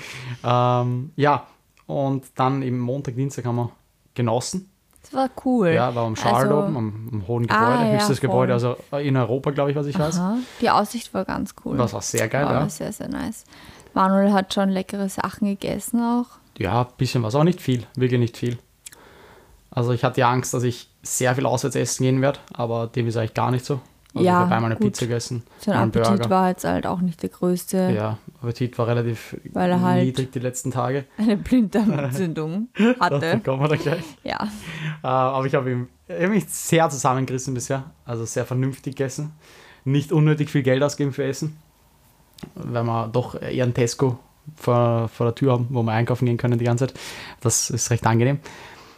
Ähm, 0.43 1.11
ja, 1.17 1.45
und 1.87 2.25
dann 2.35 2.61
im 2.61 2.79
Montag, 2.79 3.15
Dienstag 3.15 3.45
haben 3.45 3.55
wir 3.57 3.71
genossen. 4.13 4.69
Das 5.01 5.13
war 5.13 5.29
cool. 5.45 5.69
Ja, 5.69 5.93
war 5.95 6.05
am 6.05 6.15
Schal 6.15 6.33
Also- 6.43 6.59
oben, 6.59 6.77
am, 6.77 7.09
am 7.11 7.27
hohen 7.27 7.47
Gebäude, 7.47 7.65
Ah, 7.65 7.85
ja, 7.87 7.93
höchstes 7.93 8.19
voll. 8.19 8.29
Gebäude, 8.29 8.53
also 8.53 8.75
in 9.01 9.17
Europa, 9.17 9.49
glaube 9.51 9.71
ich, 9.71 9.75
was 9.75 9.87
ich 9.87 9.97
weiß. 9.97 10.19
Aha. 10.19 10.37
Die 10.61 10.69
Aussicht 10.69 11.13
war 11.13 11.25
ganz 11.25 11.55
cool. 11.65 11.75
Das 11.77 11.93
war 11.93 12.01
sehr 12.01 12.27
geil, 12.27 12.45
war 12.45 12.53
ja. 12.53 12.69
sehr, 12.69 12.91
sehr 12.93 13.09
nice. 13.09 13.45
Manuel 13.93 14.31
hat 14.31 14.53
schon 14.53 14.69
leckere 14.69 15.09
Sachen 15.09 15.47
gegessen 15.47 15.99
auch. 16.01 16.27
Ja, 16.57 16.81
ein 16.83 16.87
bisschen 16.97 17.23
was, 17.23 17.33
auch 17.35 17.43
nicht 17.43 17.59
viel, 17.61 17.85
wirklich 17.95 18.19
nicht 18.19 18.37
viel. 18.37 18.57
Also 19.71 19.91
ich 19.93 20.03
hatte 20.03 20.19
ja 20.21 20.29
Angst, 20.29 20.53
dass 20.53 20.63
ich 20.63 20.89
sehr 21.01 21.33
viel 21.35 21.45
auswärts 21.45 21.75
essen 21.75 22.03
gehen 22.03 22.21
werde, 22.21 22.39
aber 22.53 22.87
dem 22.87 23.07
ist 23.07 23.17
eigentlich 23.17 23.33
gar 23.33 23.51
nicht 23.51 23.65
so. 23.65 23.79
Also 24.13 24.25
Ja, 24.25 24.31
ich 24.33 24.39
habe 24.45 24.55
einmal 24.55 24.71
eine 24.71 24.79
gut. 24.79 24.87
Pizza 24.91 25.05
gegessen, 25.05 25.43
Sein 25.59 25.75
einen 25.75 25.89
Appetit 25.89 26.07
Burger. 26.17 26.29
war 26.29 26.49
jetzt 26.49 26.65
halt 26.65 26.85
auch 26.85 26.99
nicht 26.99 27.21
der 27.23 27.29
größte. 27.29 27.93
Ja, 27.95 28.17
Appetit 28.41 28.77
war 28.77 28.87
relativ 28.87 29.37
Weil 29.53 29.71
er 29.71 29.81
halt- 29.81 30.03
niedrig 30.03 30.31
die 30.33 30.39
letzten 30.39 30.71
Tage. 30.71 31.05
Eine 31.17 31.37
Blinddarmentzündung 31.37 32.67
hatte. 32.99 33.39
kommen 33.43 33.61
wir 33.63 33.69
dann 33.69 33.79
gleich. 33.79 34.03
Ja. 34.23 34.43
Äh, 35.03 35.07
aber 35.07 35.45
ich 35.45 35.55
habe 35.55 35.87
habe 36.09 36.27
mich 36.27 36.45
sehr 36.49 36.89
zusammengerissen 36.89 37.53
bisher. 37.53 37.91
Also 38.05 38.25
sehr 38.25 38.45
vernünftig 38.45 38.95
gegessen. 38.97 39.31
Nicht 39.85 40.11
unnötig 40.11 40.49
viel 40.49 40.61
Geld 40.63 40.83
ausgeben 40.83 41.13
für 41.13 41.23
Essen. 41.23 41.57
Weil 42.55 42.83
wir 42.83 43.07
doch 43.07 43.41
eher 43.41 43.63
ein 43.65 43.73
Tesco 43.73 44.19
vor, 44.57 45.07
vor 45.07 45.27
der 45.27 45.35
Tür 45.35 45.53
haben, 45.53 45.67
wo 45.69 45.83
wir 45.83 45.91
einkaufen 45.93 46.25
gehen 46.25 46.37
können 46.37 46.59
die 46.59 46.65
ganze 46.65 46.87
Zeit. 46.87 46.99
Das 47.39 47.69
ist 47.69 47.89
recht 47.91 48.05
angenehm. 48.05 48.39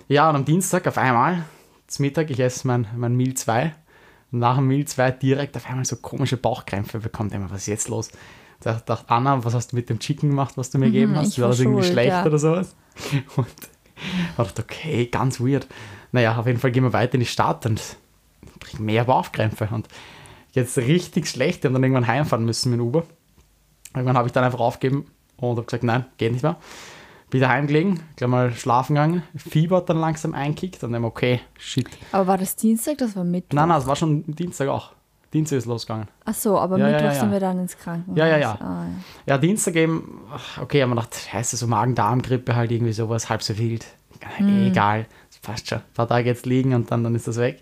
Ja, 0.07 0.29
und 0.29 0.35
am 0.37 0.45
Dienstag 0.45 0.87
auf 0.87 0.97
einmal, 0.97 1.43
zum 1.87 2.03
Mittag, 2.05 2.29
ich 2.31 2.39
esse 2.39 2.65
mein, 2.67 2.87
mein 2.95 3.15
Meal 3.15 3.33
2. 3.35 3.75
Und 4.33 4.39
nach 4.39 4.57
dem 4.57 4.67
Meal 4.67 4.83
2 4.83 5.11
direkt 5.11 5.55
auf 5.55 5.69
einmal 5.69 5.85
so 5.85 5.95
komische 5.95 6.37
Bauchkrämpfe 6.37 6.99
denk 6.99 7.31
mir, 7.31 7.51
was 7.51 7.61
ist 7.61 7.67
jetzt 7.67 7.87
los? 7.87 8.09
Da 8.61 8.81
dachte 8.83 9.09
Anna, 9.11 9.45
was 9.45 9.53
hast 9.53 9.71
du 9.71 9.75
mit 9.75 9.89
dem 9.89 9.99
Chicken 9.99 10.29
gemacht, 10.29 10.57
was 10.57 10.71
du 10.71 10.79
mir 10.79 10.87
gegeben 10.87 11.15
hast? 11.15 11.25
Mhm, 11.25 11.31
ich 11.31 11.41
War 11.41 11.49
das 11.49 11.59
war 11.59 11.65
irgendwie 11.65 11.83
schlecht 11.83 12.09
ja. 12.09 12.25
oder 12.25 12.39
sowas? 12.39 12.75
Und 13.35 13.47
ich 13.95 14.35
dachte, 14.35 14.63
okay, 14.63 15.05
ganz 15.05 15.39
weird. 15.39 15.67
Naja, 16.11 16.35
auf 16.37 16.47
jeden 16.47 16.59
Fall 16.59 16.71
gehen 16.71 16.83
wir 16.83 16.93
weiter 16.93 17.13
in 17.13 17.19
die 17.19 17.25
Stadt 17.27 17.65
und 17.65 17.81
kriegen 18.59 18.85
mehr 18.85 19.05
Bauchkrämpfe. 19.05 19.69
Und 19.71 19.87
jetzt 20.51 20.77
richtig 20.77 21.27
schlecht. 21.27 21.63
Haben 21.63 21.73
dann 21.73 21.83
irgendwann 21.83 22.07
heimfahren 22.07 22.45
müssen 22.45 22.71
mit 22.71 22.79
dem 22.79 22.87
Uber. 22.87 23.03
Irgendwann 23.93 24.17
habe 24.17 24.27
ich 24.27 24.33
dann 24.33 24.43
einfach 24.43 24.59
aufgegeben 24.59 25.05
und 25.37 25.57
habe 25.57 25.63
gesagt, 25.63 25.83
nein, 25.83 26.05
geht 26.17 26.31
nicht 26.31 26.43
mehr. 26.43 26.57
Wieder 27.33 27.49
heimgelegen, 27.49 27.99
gleich 28.15 28.29
mal 28.29 28.53
schlafen 28.53 28.95
gegangen. 28.95 29.23
Fieber 29.35 29.81
dann 29.81 29.99
langsam 29.99 30.33
einkickt 30.33 30.83
und 30.83 30.93
dann 30.93 31.03
okay, 31.03 31.41
shit. 31.57 31.89
Aber 32.11 32.27
war 32.27 32.37
das 32.37 32.55
Dienstag? 32.55 32.99
Das 32.99 33.15
war 33.15 33.23
Mittwoch? 33.23 33.55
Nein, 33.55 33.69
nein, 33.69 33.79
es 33.79 33.87
war 33.87 33.95
schon 33.95 34.23
Dienstag 34.25 34.69
auch. 34.69 34.91
Dienstag 35.33 35.57
ist 35.57 35.65
losgegangen. 35.65 36.07
Ach 36.25 36.33
so, 36.33 36.57
aber 36.57 36.77
ja, 36.77 36.85
Mittwoch 36.85 37.01
ja, 37.01 37.13
ja, 37.13 37.19
sind 37.19 37.31
wir 37.31 37.39
dann 37.39 37.59
ins 37.59 37.77
Krankenhaus. 37.77 38.17
Ja, 38.17 38.27
ja, 38.27 38.37
ja. 38.37 38.51
Ah, 38.61 38.85
ja. 39.25 39.37
Dienstag 39.37 39.75
eben, 39.75 40.21
okay, 40.61 40.83
haben 40.83 40.91
wir 40.91 40.95
gedacht, 40.95 41.33
heißt 41.33 41.51
so 41.51 41.67
Magen-Darm-Grippe 41.67 42.55
halt 42.55 42.71
irgendwie 42.71 42.93
sowas, 42.93 43.29
halb 43.29 43.41
so 43.41 43.57
wild. 43.57 43.85
Mhm. 44.39 44.67
Egal, 44.67 45.07
passt 45.43 45.67
schon. 45.69 45.79
Ein 45.79 45.93
paar 45.93 46.07
Tage 46.07 46.29
jetzt 46.29 46.45
liegen 46.45 46.73
und 46.73 46.89
dann, 46.89 47.03
dann 47.03 47.13
ist 47.13 47.27
das 47.27 47.37
weg. 47.37 47.61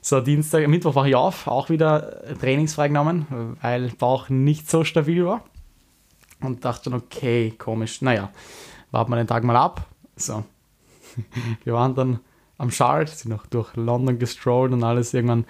So, 0.00 0.20
Dienstag, 0.20 0.66
Mittwoch 0.68 0.94
war 0.94 1.06
ich 1.06 1.16
auf, 1.16 1.48
auch 1.48 1.70
wieder 1.70 2.22
trainingsfrei 2.38 2.88
genommen, 2.88 3.56
weil 3.60 3.88
Bauch 3.98 4.28
nicht 4.28 4.70
so 4.70 4.84
stabil 4.84 5.26
war. 5.26 5.42
Und 6.40 6.64
dachte 6.64 6.90
dann, 6.90 7.00
okay, 7.00 7.52
komisch, 7.58 8.00
naja, 8.00 8.30
warten 8.90 9.10
wir 9.10 9.16
den 9.16 9.26
Tag 9.26 9.44
mal 9.44 9.56
ab. 9.56 9.86
So, 10.16 10.44
wir 11.64 11.72
waren 11.72 11.94
dann 11.94 12.20
am 12.58 12.70
Schalt, 12.70 13.08
sind 13.08 13.30
noch 13.30 13.46
durch 13.46 13.74
London 13.76 14.18
gestrollt 14.18 14.72
und 14.72 14.82
alles. 14.82 15.14
Irgendwann 15.14 15.44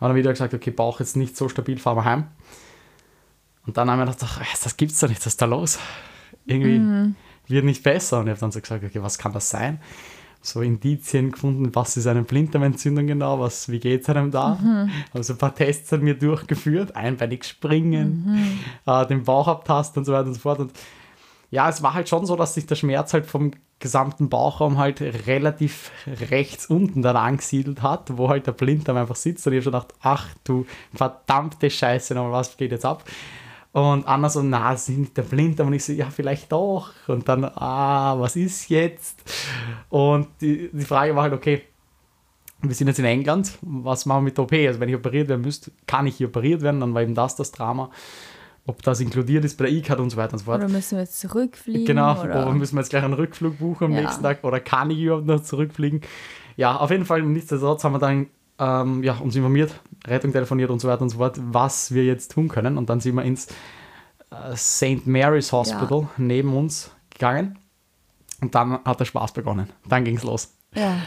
haben 0.00 0.14
wir 0.14 0.18
wieder 0.18 0.30
gesagt, 0.30 0.54
okay, 0.54 0.70
Bauch 0.70 1.00
jetzt 1.00 1.16
nicht 1.16 1.36
so 1.36 1.48
stabil, 1.48 1.78
fahren 1.78 1.96
wir 1.96 2.04
heim. 2.04 2.24
Und 3.66 3.76
dann 3.76 3.90
haben 3.90 3.98
wir 3.98 4.06
gedacht, 4.06 4.22
ach, 4.22 4.40
das 4.62 4.76
gibt's 4.76 5.00
doch 5.00 5.08
nicht, 5.08 5.20
was 5.20 5.28
ist 5.28 5.42
da 5.42 5.46
los? 5.46 5.78
Irgendwie 6.46 6.78
mhm. 6.78 7.14
wird 7.46 7.64
nicht 7.64 7.82
besser. 7.82 8.20
Und 8.20 8.26
ich 8.26 8.30
habe 8.30 8.40
dann 8.40 8.52
so 8.52 8.60
gesagt, 8.60 8.82
okay, 8.84 9.02
was 9.02 9.18
kann 9.18 9.32
das 9.32 9.50
sein? 9.50 9.80
So 10.42 10.62
Indizien 10.62 11.32
gefunden, 11.32 11.70
was 11.74 11.98
ist 11.98 12.06
eine 12.06 12.22
Blinddarmentzündung 12.22 13.06
genau, 13.06 13.40
was, 13.40 13.68
wie 13.70 13.78
geht 13.78 14.02
es 14.02 14.08
einem 14.08 14.30
da? 14.30 14.54
Mhm. 14.54 14.90
Also 15.12 15.34
ein 15.34 15.38
paar 15.38 15.54
Tests 15.54 15.92
an 15.92 16.00
mir 16.00 16.14
durchgeführt, 16.14 16.96
einbeinig 16.96 17.44
springen, 17.44 18.24
mhm. 18.26 18.58
äh, 18.90 19.06
den 19.06 19.24
Bauch 19.24 19.48
abtasten 19.48 20.00
und 20.00 20.04
so 20.06 20.14
weiter 20.14 20.28
und 20.28 20.34
so 20.34 20.40
fort. 20.40 20.60
Und 20.60 20.72
ja, 21.50 21.68
es 21.68 21.82
war 21.82 21.94
halt 21.94 22.08
schon 22.08 22.26
so, 22.26 22.36
dass 22.36 22.54
sich 22.54 22.66
der 22.66 22.76
Schmerz 22.76 23.12
halt 23.12 23.26
vom 23.26 23.52
gesamten 23.80 24.28
Bauchraum 24.28 24.78
halt 24.78 25.00
relativ 25.00 25.90
rechts 26.30 26.66
unten 26.66 27.02
dann 27.02 27.16
angesiedelt 27.16 27.82
hat, 27.82 28.16
wo 28.16 28.28
halt 28.28 28.46
der 28.46 28.52
Blinddarm 28.52 28.98
einfach 28.98 29.16
sitzt. 29.16 29.46
Und 29.46 29.54
ich 29.54 29.58
habe 29.58 29.64
schon 29.64 29.72
gedacht, 29.72 29.94
ach 30.00 30.28
du 30.44 30.66
verdammte 30.94 31.70
Scheiße, 31.70 32.14
nochmal, 32.14 32.32
was 32.32 32.56
geht 32.56 32.70
jetzt 32.72 32.84
ab? 32.84 33.04
Und 33.72 34.06
Anna 34.06 34.28
so, 34.28 34.42
na, 34.42 34.72
das 34.72 34.88
ist 34.88 34.98
nicht 34.98 35.16
der 35.16 35.22
Blinddarm. 35.22 35.68
Und 35.68 35.74
ich 35.74 35.84
so, 35.84 35.92
ja, 35.92 36.10
vielleicht 36.10 36.52
doch. 36.52 36.92
Und 37.08 37.28
dann, 37.28 37.44
ah, 37.44 38.18
was 38.18 38.36
ist 38.36 38.68
jetzt? 38.68 39.22
Und 39.88 40.28
die, 40.40 40.70
die 40.72 40.84
Frage 40.84 41.14
war 41.16 41.22
halt, 41.24 41.32
okay, 41.32 41.62
wir 42.62 42.74
sind 42.74 42.88
jetzt 42.88 42.98
in 42.98 43.06
England, 43.06 43.56
was 43.62 44.04
machen 44.04 44.18
wir 44.18 44.24
mit 44.24 44.36
der 44.36 44.44
OP? 44.44 44.52
Also 44.52 44.80
wenn 44.80 44.88
ich 44.90 44.94
operiert 44.94 45.28
werden 45.28 45.40
müsste, 45.40 45.72
kann 45.86 46.06
ich 46.06 46.16
hier 46.16 46.28
operiert 46.28 46.60
werden, 46.60 46.80
dann 46.80 46.92
war 46.92 47.00
eben 47.00 47.14
das 47.14 47.34
das 47.34 47.52
Drama 47.52 47.90
ob 48.66 48.82
das 48.82 49.00
inkludiert 49.00 49.44
ist 49.44 49.56
bei 49.56 49.64
der 49.66 49.72
E-Card 49.72 50.00
und 50.00 50.10
so 50.10 50.16
weiter 50.16 50.34
und 50.34 50.38
so 50.40 50.44
fort. 50.44 50.58
Oder 50.58 50.68
müssen 50.68 50.96
wir 50.96 51.02
jetzt 51.02 51.18
zurückfliegen? 51.20 51.86
Genau, 51.86 52.20
oder, 52.20 52.46
oder 52.46 52.52
müssen 52.52 52.76
wir 52.76 52.80
jetzt 52.80 52.90
gleich 52.90 53.02
einen 53.02 53.14
Rückflug 53.14 53.58
buchen 53.58 53.84
am 53.84 53.92
ja. 53.92 54.02
nächsten 54.02 54.22
Tag 54.22 54.44
oder 54.44 54.60
kann 54.60 54.90
ich 54.90 55.00
überhaupt 55.00 55.26
noch 55.26 55.42
zurückfliegen? 55.42 56.02
Ja, 56.56 56.76
auf 56.76 56.90
jeden 56.90 57.06
Fall, 57.06 57.22
nichtsdestotrotz 57.22 57.84
haben 57.84 57.94
wir 57.94 57.98
dann 57.98 58.26
ähm, 58.58 59.02
ja, 59.02 59.14
uns 59.14 59.34
informiert, 59.34 59.72
Rettung 60.06 60.32
telefoniert 60.32 60.70
und 60.70 60.80
so 60.80 60.88
weiter 60.88 61.02
und 61.02 61.08
so 61.08 61.18
fort, 61.18 61.40
was 61.40 61.94
wir 61.94 62.04
jetzt 62.04 62.32
tun 62.32 62.48
können. 62.48 62.76
Und 62.76 62.90
dann 62.90 63.00
sind 63.00 63.16
wir 63.16 63.24
ins 63.24 63.48
äh, 64.30 64.54
St. 64.54 65.06
Mary's 65.06 65.50
Hospital 65.52 66.02
ja. 66.02 66.10
neben 66.18 66.54
uns 66.54 66.90
gegangen. 67.10 67.58
Und 68.40 68.54
dann 68.54 68.84
hat 68.84 69.00
der 69.00 69.04
Spaß 69.04 69.32
begonnen. 69.32 69.70
Dann 69.88 70.04
ging 70.04 70.16
es 70.16 70.22
los. 70.22 70.54
Ja, 70.74 70.98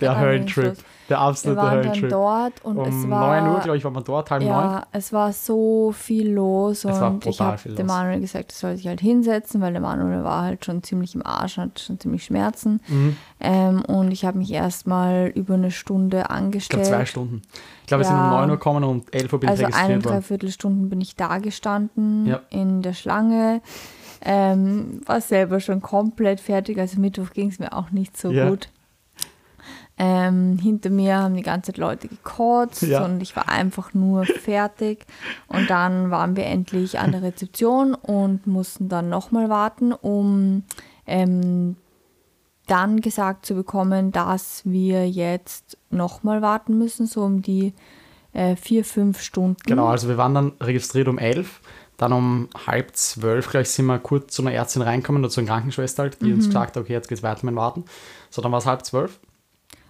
der 0.00 0.20
Höllentrip. 0.20 0.76
Der 1.08 1.20
absolute 1.20 1.60
wir 1.60 1.62
waren 1.62 1.78
Höllentrip. 1.78 2.02
Dann 2.02 2.10
dort 2.10 2.64
und 2.64 2.78
um 2.78 2.88
es 2.88 3.08
war. 3.08 3.40
9 3.40 3.54
Uhr, 3.54 3.60
glaube 3.60 3.78
ich, 3.78 3.84
waren 3.84 3.94
wir 3.94 4.02
dort, 4.02 4.30
halb 4.30 4.42
ja, 4.42 4.72
9. 4.72 4.82
es 4.92 5.12
war 5.12 5.32
so 5.32 5.92
viel 5.92 6.30
los 6.32 6.84
es 6.84 7.00
und 7.00 7.24
ich 7.26 7.40
habe 7.40 7.68
dem 7.70 7.86
Manuel 7.86 8.20
gesagt, 8.20 8.52
er 8.52 8.56
soll 8.56 8.76
sich 8.76 8.86
halt 8.88 9.00
hinsetzen, 9.00 9.60
weil 9.60 9.72
der 9.72 9.80
Manuel 9.80 10.24
war 10.24 10.42
halt 10.42 10.64
schon 10.64 10.82
ziemlich 10.82 11.14
im 11.14 11.24
Arsch, 11.24 11.58
hat 11.58 11.78
schon 11.78 12.00
ziemlich 12.00 12.24
Schmerzen. 12.24 12.80
Mhm. 12.88 13.16
Ähm, 13.40 13.82
und 13.84 14.10
ich 14.10 14.24
habe 14.24 14.38
mich 14.38 14.52
erstmal 14.52 15.28
über 15.34 15.54
eine 15.54 15.70
Stunde 15.70 16.28
angestellt. 16.30 16.82
Ich 16.82 16.88
glaube, 16.88 17.02
zwei 17.02 17.06
Stunden. 17.06 17.42
Ich 17.82 17.86
glaube, 17.86 18.02
ja, 18.02 18.10
wir 18.10 18.16
sind 18.16 18.24
um 18.24 18.30
9 18.30 18.50
Uhr 18.50 18.56
gekommen 18.56 18.84
und 18.84 19.14
11 19.14 19.32
Uhr 19.32 19.40
bin 19.40 19.48
also 19.48 19.62
ich 19.62 19.66
registriert 19.68 19.88
worden. 19.88 19.96
Also 19.96 20.08
eine 20.08 20.20
Dreiviertelstunden 20.20 20.90
bin 20.90 21.00
ich 21.00 21.16
da 21.16 21.38
gestanden 21.38 22.26
ja. 22.26 22.40
in 22.50 22.82
der 22.82 22.94
Schlange. 22.94 23.62
Ähm, 24.22 25.02
war 25.06 25.20
selber 25.20 25.60
schon 25.60 25.80
komplett 25.80 26.40
fertig. 26.40 26.78
Also 26.78 27.00
Mittwoch 27.00 27.30
ging 27.32 27.48
es 27.48 27.58
mir 27.58 27.72
auch 27.72 27.92
nicht 27.92 28.16
so 28.16 28.30
ja. 28.30 28.48
gut. 28.48 28.70
Ähm, 29.98 30.58
hinter 30.58 30.90
mir 30.90 31.16
haben 31.16 31.34
die 31.34 31.42
ganze 31.42 31.72
Zeit 31.72 31.78
Leute 31.78 32.08
gekotzt 32.08 32.82
ja. 32.82 33.04
und 33.04 33.22
ich 33.22 33.34
war 33.34 33.48
einfach 33.48 33.94
nur 33.94 34.24
fertig. 34.26 35.06
Und 35.48 35.70
dann 35.70 36.10
waren 36.10 36.36
wir 36.36 36.44
endlich 36.44 36.98
an 36.98 37.12
der 37.12 37.22
Rezeption 37.22 37.94
und 37.94 38.46
mussten 38.46 38.88
dann 38.88 39.08
nochmal 39.08 39.48
warten, 39.48 39.92
um 39.92 40.64
ähm, 41.06 41.76
dann 42.66 43.00
gesagt 43.00 43.46
zu 43.46 43.54
bekommen, 43.54 44.12
dass 44.12 44.62
wir 44.64 45.08
jetzt 45.08 45.78
nochmal 45.90 46.42
warten 46.42 46.76
müssen, 46.76 47.06
so 47.06 47.22
um 47.22 47.40
die 47.40 47.72
äh, 48.32 48.56
vier, 48.56 48.84
fünf 48.84 49.22
Stunden. 49.22 49.56
Genau, 49.64 49.86
also 49.86 50.08
wir 50.08 50.18
waren 50.18 50.34
dann 50.34 50.52
registriert 50.60 51.08
um 51.08 51.18
elf. 51.18 51.60
Dann 51.96 52.12
um 52.12 52.48
halb 52.66 52.94
zwölf 52.94 53.48
gleich 53.48 53.70
sind 53.70 53.86
wir 53.86 53.98
kurz 53.98 54.34
zu 54.34 54.42
einer 54.42 54.52
Ärztin 54.52 54.82
reinkommen 54.82 55.22
oder 55.22 55.30
zu 55.30 55.40
einer 55.40 55.48
Krankenschwester 55.48 56.02
halt, 56.02 56.20
die 56.20 56.26
mhm. 56.26 56.34
uns 56.34 56.46
gesagt 56.46 56.76
hat, 56.76 56.82
okay, 56.82 56.92
jetzt 56.92 57.08
geht's 57.08 57.22
weiter 57.22 57.46
mit 57.46 57.52
dem 57.52 57.56
Warten. 57.56 57.84
So, 58.28 58.42
dann 58.42 58.52
war 58.52 58.58
es 58.58 58.66
halb 58.66 58.84
zwölf. 58.84 59.18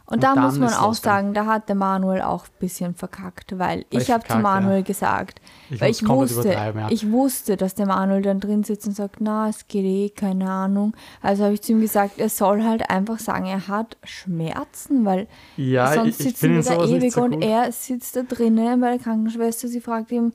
Und, 0.09 0.15
und 0.15 0.23
da 0.23 0.37
muss 0.37 0.57
man 0.57 0.73
auch 0.73 0.95
sagen, 0.95 1.35
da 1.35 1.47
hat 1.47 1.69
der 1.69 1.75
Manuel 1.75 2.23
auch 2.23 2.45
ein 2.45 2.59
bisschen 2.61 2.95
verkackt, 2.95 3.59
weil, 3.59 3.85
weil 3.91 4.03
ich 4.03 4.11
habe 4.13 4.25
zu 4.25 4.39
Manuel 4.39 4.79
ja. 4.79 4.83
gesagt, 4.83 5.41
ich 5.69 5.81
weil 5.81 5.91
ich 5.91 6.07
wusste, 6.07 6.53
ja. 6.53 6.89
ich 6.91 7.11
wusste, 7.11 7.57
dass 7.57 7.75
der 7.75 7.87
Manuel 7.87 8.23
dann 8.23 8.39
drin 8.39 8.63
sitzt 8.63 8.87
und 8.87 8.95
sagt, 8.95 9.17
na, 9.19 9.49
es 9.49 9.67
geht 9.67 9.85
eh, 9.85 10.11
keine 10.11 10.49
Ahnung. 10.49 10.95
Also 11.23 11.43
habe 11.43 11.55
ich 11.55 11.63
zu 11.63 11.73
ihm 11.73 11.81
gesagt, 11.81 12.21
er 12.21 12.29
soll 12.29 12.63
halt 12.63 12.89
einfach 12.89 13.19
sagen, 13.19 13.47
er 13.47 13.67
hat 13.67 13.97
Schmerzen, 14.05 15.05
weil 15.05 15.27
ja, 15.57 15.93
sonst 15.93 16.21
ich, 16.21 16.27
sitzen 16.29 16.55
wir 16.55 16.63
da 16.63 16.85
ewig 16.85 17.13
so 17.13 17.23
und 17.23 17.43
er 17.43 17.73
sitzt 17.73 18.15
da 18.15 18.23
drinnen 18.23 18.81
bei 18.81 18.91
der 18.91 18.99
Krankenschwester, 19.01 19.67
sie 19.67 19.81
fragt 19.81 20.13
ihm, 20.13 20.33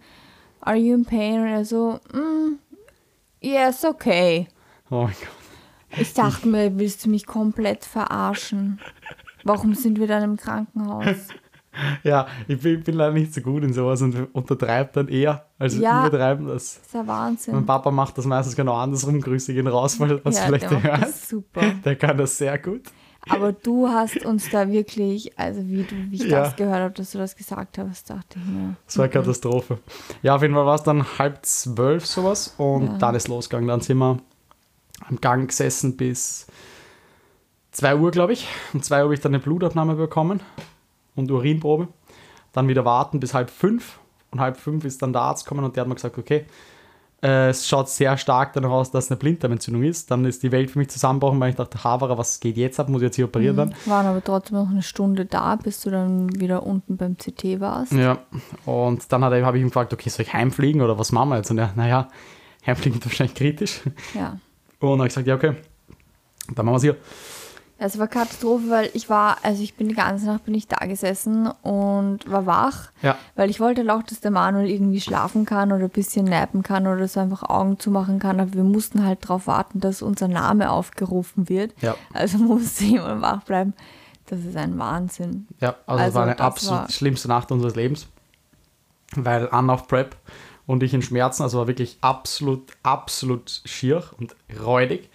are 0.60 0.76
you 0.76 0.94
in 0.96 1.06
pain? 1.06 1.40
Und 1.40 1.48
er 1.48 1.64
so, 1.64 1.98
mm, 2.12 2.60
yes, 3.40 3.86
okay. 3.86 4.50
Oh 4.90 5.04
mein 5.04 5.14
Gott. 5.14 5.42
Ich 5.98 6.14
dachte 6.14 6.48
mir, 6.48 6.78
willst 6.78 7.06
du 7.06 7.10
mich 7.10 7.26
komplett 7.26 7.86
verarschen? 7.86 8.80
Warum 9.44 9.74
sind 9.74 10.00
wir 10.00 10.08
dann 10.08 10.24
im 10.24 10.38
Krankenhaus? 10.38 11.06
ja, 12.04 12.28
ich 12.48 12.62
bin, 12.62 12.84
bin, 12.84 12.96
leider 12.96 13.14
nicht 13.14 13.34
so 13.34 13.42
gut 13.42 13.64
in 13.64 13.74
sowas 13.74 14.02
und 14.02 14.34
untertreibt 14.34 14.98
dann 14.98 15.08
eher. 15.08 15.46
Also 15.58 15.82
ja, 15.82 16.06
übertreiben 16.06 16.48
das. 16.48 16.76
Das 16.76 16.88
ist 16.88 16.94
ja 16.94 17.08
Wahnsinn. 17.08 17.56
Mein 17.56 17.66
Papa 17.66 17.92
macht 17.92 18.18
das 18.18 18.26
meistens 18.26 18.56
genau 18.56 18.76
andersrum, 18.76 19.20
grüße 19.22 19.54
ihn 19.54 19.68
raus, 19.68 20.00
weil 20.00 20.24
was 20.24 20.38
ja, 20.38 20.46
vielleicht 20.46 20.70
der, 20.70 20.84
hört. 20.84 21.16
super. 21.16 21.62
Der 21.84 21.96
kann 21.96 22.18
das 22.18 22.38
sehr 22.38 22.58
gut. 22.58 22.84
Aber 23.30 23.54
du 23.54 23.88
hast 23.88 24.26
uns 24.26 24.50
da 24.50 24.68
wirklich, 24.70 25.38
also 25.38 25.62
wie, 25.68 25.84
du, 25.84 25.96
wie 26.10 26.16
ich 26.16 26.24
ja. 26.24 26.44
das 26.44 26.56
gehört 26.56 26.82
habe, 26.82 26.94
dass 26.94 27.12
du 27.12 27.20
das 27.20 27.36
gesagt 27.36 27.78
hast, 27.78 28.10
dachte 28.10 28.40
ich 28.40 28.46
mir. 28.46 28.76
Das 28.86 28.98
war 28.98 29.06
eine 29.06 29.12
okay. 29.12 29.20
Katastrophe. 29.20 29.78
Ja, 30.24 30.36
auf 30.36 30.42
jeden 30.42 30.56
Fall 30.56 30.66
war 30.66 30.76
es 30.76 30.84
dann 30.84 31.06
halb 31.20 31.46
zwölf 31.46 32.06
sowas 32.06 32.56
und 32.58 32.88
ja. 32.88 32.98
dann 32.98 33.16
ist 33.16 33.28
losgegangen. 33.28 33.68
Dann 33.68 33.82
sind 33.82 34.00
wir 34.00 34.18
am 35.08 35.22
Gang 35.22 35.48
gesessen 35.48 35.98
bis 35.98 36.48
2 37.72 37.96
Uhr, 37.96 38.12
glaube 38.12 38.34
ich. 38.34 38.48
Um 38.74 38.82
2 38.82 38.98
Uhr 38.98 39.04
habe 39.04 39.14
ich 39.14 39.22
dann 39.22 39.34
eine 39.34 39.42
Blutabnahme 39.42 39.96
bekommen 39.96 40.42
und 41.16 41.32
Urinprobe. 41.32 41.88
Dann 42.54 42.68
wieder 42.68 42.86
warten 42.86 43.20
bis 43.20 43.34
halb 43.34 43.50
fünf. 43.50 44.00
Und 44.32 44.40
halb 44.40 44.58
fünf 44.58 44.86
ist 44.86 45.02
dann 45.02 45.14
der 45.14 45.22
Arzt 45.24 45.46
gekommen 45.46 45.66
und 45.66 45.76
der 45.76 45.82
hat 45.82 45.88
mir 45.88 45.96
gesagt, 45.96 46.18
okay, 46.18 46.46
äh, 47.22 47.50
es 47.50 47.68
schaut 47.68 47.90
sehr 47.90 48.18
stark 48.18 48.54
danach 48.54 48.70
aus, 48.70 48.92
dass 48.92 49.06
es 49.06 49.12
eine 49.12 49.18
Blinddarmentzündung 49.18 49.84
ist. 49.84 50.10
Dann 50.10 50.26
ist 50.26 50.42
die 50.42 50.52
Welt 50.52 50.72
für 50.72 50.80
mich 50.80 50.90
zusammengebrochen, 50.90 51.40
weil 51.40 51.52
ich 51.52 51.56
dachte, 51.56 51.84
Havara, 51.84 52.18
was 52.18 52.40
geht 52.40 52.58
jetzt 52.58 52.80
ab? 52.80 52.90
Muss 52.90 53.02
ich 53.02 53.08
jetzt 53.08 53.16
hier 53.18 53.26
operiert 53.26 53.58
werden? 53.58 53.76
Mhm. 53.86 53.90
Waren 53.90 54.06
aber 54.08 54.24
trotzdem 54.24 54.58
noch 54.58 54.70
eine 54.70 54.82
Stunde 54.82 55.26
da, 55.26 55.56
bis 55.56 55.82
du 55.82 55.92
dann 55.92 56.40
wieder 56.40 56.66
unten 56.66 56.98
beim 56.98 57.18
CT 57.18 57.60
warst. 57.60 57.92
Ja, 57.92 58.20
und 58.66 59.12
dann 59.12 59.24
habe 59.24 59.58
ich 59.58 59.62
ihn 59.62 59.68
gefragt, 59.68 59.94
okay, 59.94 60.10
soll 60.10 60.26
ich 60.26 60.34
heimfliegen 60.34 60.82
oder 60.82 60.98
was 60.98 61.12
machen 61.12 61.30
wir 61.30 61.38
jetzt? 61.38 61.52
Und 61.52 61.60
er, 61.60 61.72
naja, 61.76 62.08
heimfliegen 62.66 63.00
ist 63.00 63.06
wahrscheinlich 63.06 63.36
kritisch. 63.36 63.82
Ja. 64.16 64.38
Und 64.80 64.90
dann 64.90 65.00
habe 65.00 65.08
ich 65.08 65.14
gesagt, 65.14 65.28
ja, 65.28 65.36
okay, 65.36 65.56
dann 66.56 66.66
machen 66.66 66.74
wir 66.74 66.78
es 66.78 66.84
hier. 66.84 66.98
Es 67.84 67.98
war 67.98 68.08
Katastrophe, 68.08 68.70
weil 68.70 68.90
ich 68.94 69.10
war, 69.10 69.38
also 69.42 69.64
ich 69.64 69.74
bin 69.74 69.90
die 69.90 69.96
ganze 69.96 70.28
Nacht 70.28 70.46
bin 70.46 70.54
ich 70.54 70.68
da 70.68 70.86
gesessen 70.86 71.48
und 71.64 72.30
war 72.30 72.46
wach, 72.46 72.92
ja. 73.02 73.18
weil 73.36 73.50
ich 73.50 73.60
wollte 73.60 73.82
halt 73.82 73.90
auch, 73.90 74.04
dass 74.04 74.20
der 74.20 74.30
Manuel 74.30 74.70
irgendwie 74.70 75.02
schlafen 75.02 75.48
kann 75.48 75.72
oder 75.72 75.86
ein 75.86 75.90
bisschen 75.90 76.26
nappen 76.26 76.62
kann 76.62 76.86
oder 76.86 77.08
so 77.08 77.20
einfach 77.20 77.42
Augen 77.42 77.80
zumachen 77.80 78.20
kann, 78.20 78.40
aber 78.40 78.54
wir 78.54 78.64
mussten 78.64 79.04
halt 79.04 79.24
darauf 79.24 79.48
warten, 79.48 79.80
dass 79.80 80.04
unser 80.04 80.28
Name 80.28 80.70
aufgerufen 80.70 81.50
wird. 81.50 81.74
Ja. 81.82 81.96
Also 82.14 82.38
musste 82.38 82.84
jemand 82.84 83.24
wach 83.24 83.42
bleiben. 83.46 83.74
Das 84.28 84.42
ist 84.42 84.56
ein 84.56 84.78
Wahnsinn. 84.78 85.48
Ja, 85.60 85.70
also, 85.88 86.04
also 86.04 86.06
es 86.06 86.14
war 86.14 86.24
eine 86.24 86.40
absolut 86.40 86.80
war 86.82 86.92
schlimmste 86.92 87.30
Nacht 87.30 87.52
unseres 87.52 87.76
Lebens, 87.76 88.06
weil 89.16 89.50
Anna 89.50 89.74
auf 89.74 89.88
Prep 89.88 90.16
und 90.68 90.84
ich 90.84 90.94
in 90.94 91.02
Schmerzen, 91.02 91.42
also 91.42 91.58
war 91.58 91.68
wirklich 91.68 91.98
absolut, 92.02 92.74
absolut 92.84 93.64
schier 93.66 94.04
und 94.20 94.36
räudig 94.64 95.10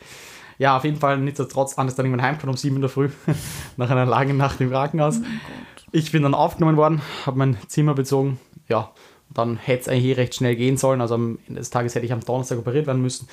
ja, 0.59 0.77
auf 0.77 0.85
jeden 0.85 0.99
Fall 0.99 1.19
nichtsdestotrotz 1.19 1.79
anders 1.79 1.97
dann 1.97 2.07
irgendwann 2.07 2.27
heimgekommen 2.27 2.55
um 2.55 2.57
7 2.57 2.75
in 2.77 2.83
der 2.83 2.91
Früh, 2.91 3.11
nach 3.77 3.91
einer 3.91 4.07
langen 4.07 4.37
Nacht 4.37 4.61
im 4.61 4.71
Krankenhaus. 4.71 5.21
Oh 5.21 5.25
ich 5.93 6.13
bin 6.13 6.23
dann 6.23 6.35
aufgenommen 6.35 6.77
worden, 6.77 7.01
habe 7.25 7.39
mein 7.39 7.57
Zimmer 7.69 7.95
bezogen, 7.95 8.39
ja, 8.69 8.91
Dann 9.33 9.57
hätte 9.57 9.83
es 9.83 9.89
eigentlich 9.89 10.17
recht 10.17 10.35
schnell 10.35 10.57
gehen 10.57 10.77
sollen. 10.77 11.01
Also 11.01 11.15
am 11.15 11.39
Ende 11.47 11.61
des 11.61 11.71
Tages 11.71 11.95
hätte 11.95 12.07
ich 12.07 12.13
am 12.13 12.21
Donnerstag 12.21 12.59
operiert 12.59 12.87
werden 12.87 13.03
müssen. 13.03 13.29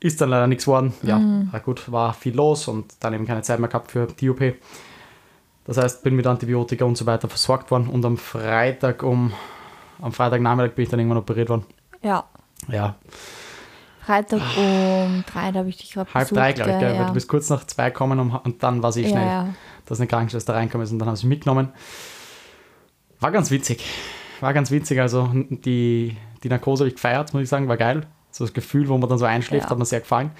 Ist 0.00 0.20
dann 0.20 0.30
leider 0.30 0.46
nichts 0.46 0.64
geworden. 0.64 0.92
Ja, 1.02 1.18
mhm. 1.18 1.50
gut, 1.64 1.90
war 1.90 2.12
viel 2.14 2.34
los 2.34 2.68
und 2.68 2.94
dann 3.00 3.14
eben 3.14 3.26
keine 3.26 3.42
Zeit 3.42 3.58
mehr 3.58 3.68
gehabt 3.68 3.90
für 3.90 4.06
die 4.06 4.30
OP. 4.30 4.40
Das 5.64 5.78
heißt, 5.78 6.02
bin 6.04 6.14
mit 6.14 6.26
Antibiotika 6.26 6.84
und 6.84 6.96
so 6.96 7.06
weiter 7.06 7.28
versorgt 7.28 7.70
worden 7.70 7.88
und 7.88 8.04
am 8.04 8.18
Freitag 8.18 9.02
um, 9.02 9.32
am 10.00 10.12
Freitagnachmittag 10.12 10.74
bin 10.74 10.84
ich 10.84 10.90
dann 10.90 11.00
irgendwann 11.00 11.18
operiert 11.18 11.48
worden. 11.48 11.64
Ja. 12.02 12.24
Ja. 12.68 12.96
Freitag 14.06 14.40
um 14.56 15.24
drei, 15.26 15.50
da 15.50 15.58
habe 15.58 15.68
ich 15.68 15.78
dich 15.78 15.92
gerade 15.92 16.12
Halb 16.14 16.28
drei, 16.28 16.52
glaube 16.52 16.70
ich, 16.70 16.80
ja. 16.80 17.06
du 17.06 17.12
bist 17.12 17.28
kurz 17.28 17.50
nach 17.50 17.66
zwei 17.66 17.90
gekommen 17.90 18.20
und, 18.20 18.30
und 18.30 18.62
dann 18.62 18.80
war 18.80 18.92
sie 18.92 19.02
eh 19.02 19.08
schnell, 19.08 19.26
ja. 19.26 19.48
dass 19.84 19.98
eine 19.98 20.06
Krankenschwester 20.06 20.54
reinkommen 20.54 20.84
ist 20.84 20.92
und 20.92 21.00
dann 21.00 21.08
haben 21.08 21.16
sie 21.16 21.26
mitgenommen. 21.26 21.70
War 23.18 23.32
ganz 23.32 23.50
witzig. 23.50 23.84
War 24.40 24.54
ganz 24.54 24.70
witzig. 24.70 25.00
Also 25.00 25.28
die, 25.32 26.16
die 26.44 26.48
Narkose 26.48 26.84
habe 26.84 26.88
ich 26.88 26.94
gefeiert, 26.94 27.34
muss 27.34 27.42
ich 27.42 27.48
sagen, 27.48 27.66
war 27.66 27.76
geil. 27.76 28.06
So 28.30 28.44
das 28.44 28.54
Gefühl, 28.54 28.88
wo 28.88 28.96
man 28.96 29.08
dann 29.08 29.18
so 29.18 29.24
einschläft, 29.24 29.64
ja. 29.64 29.70
hat 29.70 29.78
mir 29.78 29.84
sehr 29.84 30.00
gefallen. 30.00 30.30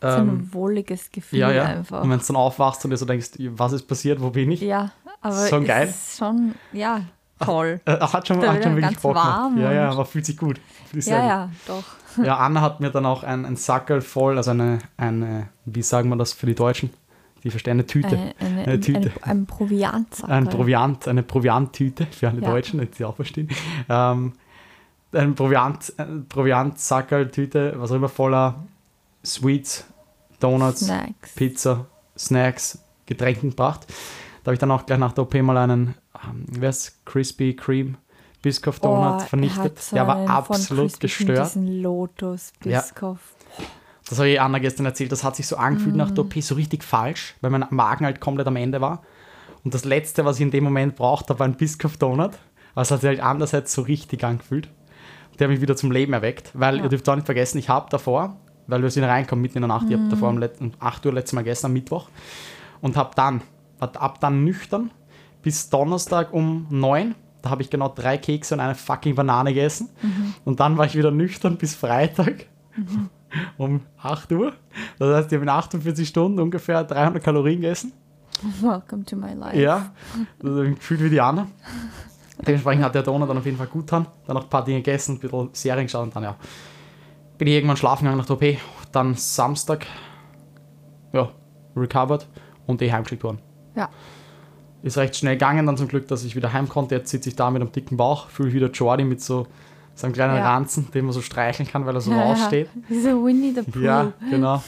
So 0.00 0.08
ein 0.08 0.28
ähm, 0.28 0.48
wohliges 0.52 1.12
Gefühl 1.12 1.38
ja, 1.38 1.52
ja. 1.52 1.64
einfach. 1.64 2.02
Und 2.02 2.10
wenn 2.10 2.18
du 2.18 2.24
dann 2.24 2.36
aufwachst 2.36 2.84
und 2.84 2.90
dir 2.90 2.96
so 2.96 3.06
denkst, 3.06 3.30
was 3.38 3.72
ist 3.74 3.86
passiert, 3.86 4.20
wo 4.20 4.30
bin 4.30 4.50
ich? 4.50 4.60
Ja, 4.60 4.90
aber 5.20 5.46
schon 5.46 5.64
geil. 5.64 5.86
Ist 5.86 6.18
schon, 6.18 6.56
ja, 6.72 7.02
toll. 7.38 7.80
Ach, 7.84 7.92
äh, 7.92 8.12
hat 8.12 8.26
schon, 8.26 8.44
hat 8.44 8.60
schon 8.64 8.74
wirklich 8.74 8.98
Bock 8.98 9.14
warm 9.14 9.60
Ja, 9.60 9.72
ja, 9.72 9.90
aber 9.90 10.04
fühlt 10.04 10.26
sich 10.26 10.36
gut. 10.36 10.60
Ja, 10.92 11.24
ja, 11.24 11.50
doch. 11.68 11.84
Ja, 12.24 12.36
Anna 12.36 12.60
hat 12.60 12.80
mir 12.80 12.90
dann 12.90 13.06
auch 13.06 13.22
ein, 13.22 13.44
ein 13.44 13.56
Sackel 13.56 14.00
voll, 14.00 14.36
also 14.36 14.50
eine, 14.50 14.78
eine, 14.96 15.48
wie 15.64 15.82
sagen 15.82 16.08
wir 16.08 16.16
das 16.16 16.32
für 16.32 16.46
die 16.46 16.54
Deutschen? 16.54 16.90
Die 17.44 17.50
verstehen 17.50 17.72
eine 17.72 17.86
Tüte. 17.86 18.16
Eine, 18.16 18.34
eine, 18.38 18.62
eine 18.62 18.80
Tüte. 18.80 19.10
Ein, 19.22 19.30
ein 19.30 19.46
Proviantsackel. 19.46 20.34
Ein 20.34 20.48
Proviant, 20.48 21.08
eine 21.08 21.22
Provianttüte 21.22 22.06
für 22.06 22.28
alle 22.28 22.40
ja. 22.40 22.50
Deutschen, 22.50 22.80
die 22.80 22.88
sie 22.92 23.04
auch 23.04 23.16
verstehen. 23.16 23.48
Ähm, 23.88 24.32
ein 25.12 25.34
Proviant, 25.34 25.92
Proviantsackel-Tüte, 26.28 27.74
was 27.76 27.90
auch 27.90 27.96
immer 27.96 28.08
voller 28.08 28.62
Sweets, 29.24 29.84
Donuts, 30.40 30.86
Snacks. 30.86 31.34
Pizza, 31.34 31.86
Snacks, 32.16 32.78
Getränken 33.06 33.50
gebracht. 33.50 33.86
Da 34.42 34.48
habe 34.48 34.54
ich 34.54 34.60
dann 34.60 34.70
auch 34.70 34.86
gleich 34.86 34.98
nach 34.98 35.12
der 35.12 35.24
OP 35.24 35.34
mal 35.34 35.56
einen, 35.56 35.94
ähm, 36.24 36.46
wer 36.48 36.70
ist 36.70 37.04
Crispy 37.04 37.54
Cream 37.54 37.96
Biscoff 38.42 38.80
Donut 38.80 39.22
oh, 39.22 39.24
vernichtet. 39.24 39.80
Der 39.92 40.06
war 40.06 40.28
absolut 40.28 40.98
gestört. 40.98 41.46
Diesen 41.46 41.80
Lotus 41.80 42.52
Biscoff. 42.60 43.20
Ja. 43.58 43.64
Das 44.08 44.18
habe 44.18 44.28
ich 44.28 44.40
Anna 44.40 44.58
gestern 44.58 44.84
erzählt. 44.84 45.12
Das 45.12 45.24
hat 45.24 45.36
sich 45.36 45.46
so 45.46 45.56
angefühlt 45.56 45.94
mm. 45.94 45.98
nach 45.98 46.10
der 46.10 46.24
OP, 46.24 46.34
so 46.42 46.54
richtig 46.56 46.82
falsch, 46.82 47.34
weil 47.40 47.50
mein 47.50 47.64
Magen 47.70 48.04
halt 48.04 48.20
komplett 48.20 48.46
am 48.46 48.56
Ende 48.56 48.80
war. 48.80 49.02
Und 49.64 49.74
das 49.74 49.84
Letzte, 49.84 50.24
was 50.24 50.36
ich 50.36 50.42
in 50.42 50.50
dem 50.50 50.64
Moment 50.64 50.96
brauchte, 50.96 51.38
war 51.38 51.46
ein 51.46 51.54
Biscoff 51.54 51.96
Donut. 51.96 52.32
Es 52.74 52.90
hat 52.90 53.00
sich 53.00 53.08
halt 53.08 53.20
andererseits 53.20 53.72
so 53.72 53.82
richtig 53.82 54.24
angefühlt. 54.24 54.68
Der 55.38 55.46
hat 55.46 55.52
mich 55.52 55.60
wieder 55.60 55.76
zum 55.76 55.92
Leben 55.92 56.12
erweckt, 56.12 56.50
weil 56.54 56.78
ja. 56.78 56.82
ihr 56.82 56.88
dürft 56.88 57.08
auch 57.08 57.14
nicht 57.14 57.24
vergessen, 57.26 57.58
ich 57.58 57.68
habe 57.68 57.88
davor, 57.90 58.36
weil 58.66 58.82
wir 58.82 58.90
sind 58.90 59.04
reinkommen 59.04 59.40
mitten 59.40 59.58
in 59.58 59.62
der 59.62 59.68
Nacht, 59.68 59.86
mm. 59.86 59.92
ich 59.92 59.98
habe 59.98 60.08
davor 60.08 60.28
um 60.28 60.72
8 60.78 61.06
Uhr 61.06 61.12
letztes 61.12 61.32
Mal 61.32 61.44
gestern 61.44 61.70
am 61.70 61.74
Mittwoch 61.74 62.08
und 62.80 62.96
habe 62.96 63.12
dann, 63.14 63.40
ab 63.78 64.20
dann 64.20 64.44
nüchtern 64.44 64.90
bis 65.42 65.70
Donnerstag 65.70 66.32
um 66.32 66.66
9 66.70 67.14
da 67.42 67.50
habe 67.50 67.62
ich 67.62 67.70
genau 67.70 67.88
drei 67.88 68.16
Kekse 68.18 68.54
und 68.54 68.60
eine 68.60 68.74
fucking 68.74 69.16
Banane 69.16 69.52
gegessen. 69.52 69.90
Mhm. 70.00 70.34
Und 70.44 70.60
dann 70.60 70.78
war 70.78 70.86
ich 70.86 70.94
wieder 70.94 71.10
nüchtern 71.10 71.56
bis 71.56 71.74
Freitag 71.74 72.46
mhm. 72.76 73.10
um 73.58 73.80
8 74.00 74.32
Uhr. 74.32 74.52
Das 74.98 75.14
heißt, 75.14 75.32
ich 75.32 75.36
habe 75.36 75.44
in 75.44 75.48
48 75.48 76.08
Stunden 76.08 76.38
ungefähr 76.38 76.84
300 76.84 77.22
Kalorien 77.22 77.60
gegessen. 77.60 77.92
Welcome 78.60 79.04
to 79.04 79.16
my 79.16 79.34
life. 79.34 79.60
Ja, 79.60 79.92
also 80.42 80.62
gefühlt 80.62 81.02
wie 81.02 81.10
die 81.10 81.20
Anna. 81.20 81.48
Dementsprechend 82.46 82.84
hat 82.84 82.94
der 82.94 83.02
Donut 83.02 83.28
dann 83.28 83.38
auf 83.38 83.44
jeden 83.44 83.58
Fall 83.58 83.66
gut 83.66 83.82
getan. 83.82 84.06
Dann 84.26 84.36
noch 84.36 84.44
ein 84.44 84.48
paar 84.48 84.64
Dinge 84.64 84.78
gegessen, 84.78 85.16
ein 85.16 85.18
bisschen 85.18 85.50
Serien 85.52 85.86
geschaut 85.86 86.04
und 86.04 86.16
dann 86.16 86.22
ja. 86.22 86.36
Bin 87.38 87.48
ich 87.48 87.54
irgendwann 87.54 87.76
schlafen 87.76 88.04
gegangen 88.04 88.18
nach 88.18 88.26
der 88.26 88.36
OP. 88.36 88.58
Dann 88.92 89.14
Samstag, 89.14 89.86
ja, 91.12 91.28
recovered 91.76 92.26
und 92.66 92.80
eh 92.82 92.92
heimgeschickt 92.92 93.24
worden. 93.24 93.38
Ja 93.74 93.88
ist 94.82 94.98
recht 94.98 95.16
schnell 95.16 95.34
gegangen, 95.34 95.66
dann 95.66 95.76
zum 95.76 95.88
Glück, 95.88 96.08
dass 96.08 96.24
ich 96.24 96.34
wieder 96.36 96.52
heim 96.52 96.68
konnte. 96.68 96.96
Jetzt 96.96 97.10
sitze 97.10 97.28
ich 97.28 97.36
da 97.36 97.50
mit 97.50 97.62
einem 97.62 97.72
dicken 97.72 97.96
Bauch, 97.96 98.28
fühle 98.28 98.52
wieder 98.52 98.70
Jordi 98.70 99.04
mit 99.04 99.20
so 99.20 99.46
seinem 99.94 100.12
kleinen 100.12 100.36
ja. 100.36 100.54
Ranzen, 100.54 100.90
den 100.92 101.04
man 101.04 101.12
so 101.12 101.20
streicheln 101.20 101.68
kann, 101.68 101.86
weil 101.86 101.94
er 101.94 102.00
so 102.00 102.10
ja, 102.10 102.22
raussteht. 102.22 102.68
Ja. 102.88 103.00
So 103.02 103.24
Winnie 103.24 103.52
the 103.54 103.62
Pooh. 103.62 103.80
Ja, 103.80 104.12
genau. 104.30 104.62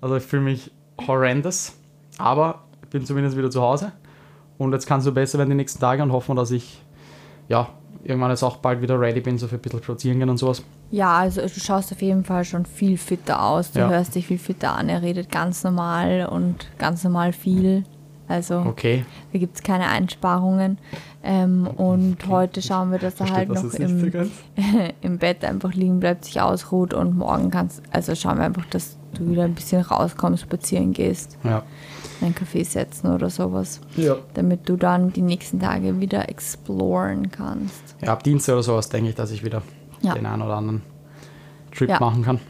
Also 0.00 0.16
ich 0.16 0.22
fühle 0.22 0.42
mich 0.42 0.70
horrendous, 1.06 1.74
aber 2.18 2.64
ich 2.82 2.88
bin 2.88 3.04
zumindest 3.04 3.36
wieder 3.36 3.50
zu 3.50 3.60
Hause. 3.60 3.92
Und 4.58 4.72
jetzt 4.72 4.86
kann 4.86 4.98
es 4.98 5.04
so 5.04 5.12
besser 5.12 5.38
werden 5.38 5.50
die 5.50 5.56
nächsten 5.56 5.80
Tage 5.80 6.02
und 6.02 6.12
hoffen, 6.12 6.36
dass 6.36 6.50
ich 6.50 6.82
ja, 7.48 7.68
irgendwann 8.04 8.30
jetzt 8.30 8.42
auch 8.42 8.56
bald 8.56 8.82
wieder 8.82 8.98
ready 8.98 9.20
bin, 9.20 9.38
so 9.38 9.46
für 9.48 9.56
ein 9.56 9.60
bisschen 9.60 9.82
spazieren 9.82 10.18
gehen 10.18 10.30
und 10.30 10.38
sowas. 10.38 10.62
Ja, 10.90 11.18
also 11.18 11.40
du 11.40 11.48
schaust 11.48 11.92
auf 11.92 12.02
jeden 12.02 12.24
Fall 12.24 12.44
schon 12.44 12.66
viel 12.66 12.98
fitter 12.98 13.42
aus. 13.42 13.72
Du 13.72 13.80
ja. 13.80 13.88
hörst 13.88 14.14
dich 14.14 14.26
viel 14.26 14.38
fitter 14.38 14.76
an. 14.76 14.88
Er 14.88 15.02
redet 15.02 15.30
ganz 15.30 15.64
normal 15.64 16.28
und 16.30 16.68
ganz 16.78 17.02
normal 17.04 17.32
viel. 17.32 17.84
Also 18.32 18.60
okay. 18.60 19.04
da 19.34 19.38
gibt 19.38 19.56
es 19.56 19.62
keine 19.62 19.88
Einsparungen. 19.88 20.78
Ähm, 21.22 21.66
und 21.66 22.14
okay. 22.24 22.30
heute 22.30 22.62
schauen 22.62 22.90
wir, 22.90 22.98
dass 22.98 23.20
er 23.20 23.30
halt 23.30 23.50
noch 23.50 23.74
im, 23.74 24.30
im 25.02 25.18
Bett 25.18 25.44
einfach 25.44 25.74
liegen 25.74 26.00
bleibt, 26.00 26.24
sich 26.24 26.40
ausruht 26.40 26.94
und 26.94 27.16
morgen 27.16 27.50
kannst, 27.50 27.82
also 27.90 28.14
schauen 28.14 28.38
wir 28.38 28.44
einfach, 28.44 28.64
dass 28.70 28.96
du 29.12 29.28
wieder 29.28 29.44
ein 29.44 29.54
bisschen 29.54 29.82
rauskommst, 29.82 30.44
spazieren 30.44 30.94
gehst. 30.94 31.36
Ja. 31.44 31.62
Einen 32.22 32.34
Kaffee 32.34 32.62
setzen 32.62 33.12
oder 33.12 33.28
sowas. 33.28 33.80
Ja. 33.96 34.16
Damit 34.32 34.66
du 34.66 34.76
dann 34.76 35.12
die 35.12 35.22
nächsten 35.22 35.60
Tage 35.60 36.00
wieder 36.00 36.30
exploren 36.30 37.30
kannst. 37.30 37.96
Ja, 38.00 38.14
ab 38.14 38.22
Dienstag 38.22 38.54
oder 38.54 38.62
sowas 38.62 38.88
denke 38.88 39.10
ich, 39.10 39.14
dass 39.14 39.30
ich 39.30 39.44
wieder 39.44 39.60
ja. 40.00 40.14
den 40.14 40.24
einen 40.24 40.40
oder 40.40 40.56
anderen 40.56 40.80
Trip 41.76 42.00
machen 42.00 42.24
kann. 42.24 42.40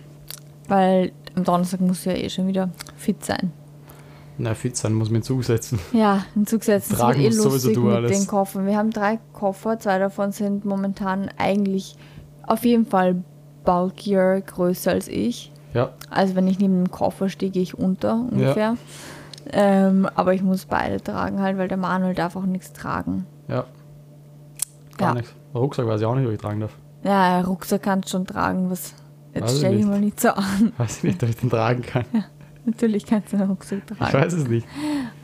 Weil 0.68 1.10
am 1.34 1.42
Donnerstag 1.42 1.80
musst 1.80 2.06
du 2.06 2.10
ja 2.10 2.16
eh 2.16 2.30
schon 2.30 2.46
wieder 2.46 2.70
fit 2.96 3.24
sein. 3.24 3.52
Na, 4.38 4.54
fit 4.54 4.76
sein 4.76 4.94
muss 4.94 5.10
man 5.10 5.16
in 5.16 5.22
Zug 5.22 5.44
setzen. 5.44 5.78
Ja, 5.92 6.24
in 6.34 6.46
Zug 6.46 6.64
setzen. 6.64 6.94
Tragen 6.94 7.22
wird 7.22 7.34
eh 7.34 7.36
lustig 7.36 7.76
mit 7.76 7.92
alles. 7.92 8.18
den 8.18 8.26
Koffern. 8.26 8.66
Wir 8.66 8.76
haben 8.76 8.90
drei 8.90 9.18
Koffer, 9.32 9.78
zwei 9.78 9.98
davon 9.98 10.32
sind 10.32 10.64
momentan 10.64 11.30
eigentlich 11.36 11.96
auf 12.46 12.64
jeden 12.64 12.86
Fall 12.86 13.22
bulkier, 13.64 14.40
größer 14.40 14.92
als 14.92 15.08
ich. 15.08 15.52
Ja. 15.74 15.90
Also 16.10 16.34
wenn 16.34 16.46
ich 16.46 16.58
neben 16.58 16.84
dem 16.84 16.90
Koffer 16.90 17.28
stehe, 17.28 17.52
gehe 17.52 17.62
ich 17.62 17.78
unter 17.78 18.14
ungefähr. 18.14 18.76
Ja. 18.76 18.76
Ähm, 19.52 20.08
aber 20.14 20.34
ich 20.34 20.42
muss 20.42 20.66
beide 20.66 21.02
tragen 21.02 21.40
halt, 21.40 21.58
weil 21.58 21.68
der 21.68 21.76
Manuel 21.76 22.14
darf 22.14 22.36
auch 22.36 22.44
nichts 22.44 22.72
tragen. 22.72 23.26
Ja. 23.48 23.64
Gar 24.96 25.08
ja. 25.08 25.14
nichts. 25.14 25.34
Rucksack 25.54 25.86
weiß 25.86 26.00
ich 26.00 26.06
auch 26.06 26.14
nicht, 26.14 26.26
ob 26.26 26.32
ich 26.32 26.40
tragen 26.40 26.60
darf. 26.60 26.76
Ja, 27.04 27.40
Rucksack 27.40 27.82
kannst 27.82 28.08
du 28.08 28.12
schon 28.12 28.26
tragen. 28.26 28.70
Was, 28.70 28.94
jetzt 29.34 29.58
stell 29.58 29.76
dich 29.76 29.86
mal 29.86 30.00
nicht 30.00 30.20
so 30.20 30.30
an. 30.30 30.72
Weiß 30.78 30.98
ich 30.98 31.04
nicht, 31.04 31.22
ob 31.22 31.28
ich 31.28 31.36
den 31.36 31.50
tragen 31.50 31.82
kann. 31.82 32.04
Ja. 32.12 32.24
Natürlich 32.64 33.04
kannst 33.06 33.32
du 33.32 33.36
einen 33.36 33.50
Rucksack 33.50 33.86
tragen. 33.86 34.04
Ich 34.06 34.12
weiß 34.14 34.32
es 34.34 34.48
nicht. 34.48 34.66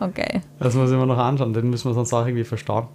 Okay. 0.01 0.41
Das 0.59 0.75
muss 0.75 0.91
ich 0.91 0.97
mir 0.97 1.07
noch 1.07 1.19
anschauen, 1.19 1.53
den 1.53 1.71
müssen 1.71 1.89
wir 1.89 1.95
sonst 1.95 2.13
auch 2.13 2.27
irgendwie 2.27 2.45
verstauen. 2.45 2.89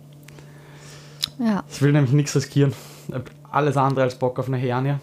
Ja. 1.39 1.63
Ich 1.69 1.81
will 1.81 1.91
nämlich 1.91 2.11
nichts 2.13 2.35
riskieren. 2.35 2.73
Alles 3.51 3.77
andere 3.77 4.03
als 4.03 4.15
Bock 4.15 4.39
auf 4.39 4.47
eine 4.47 4.57
Hernie. 4.57 4.95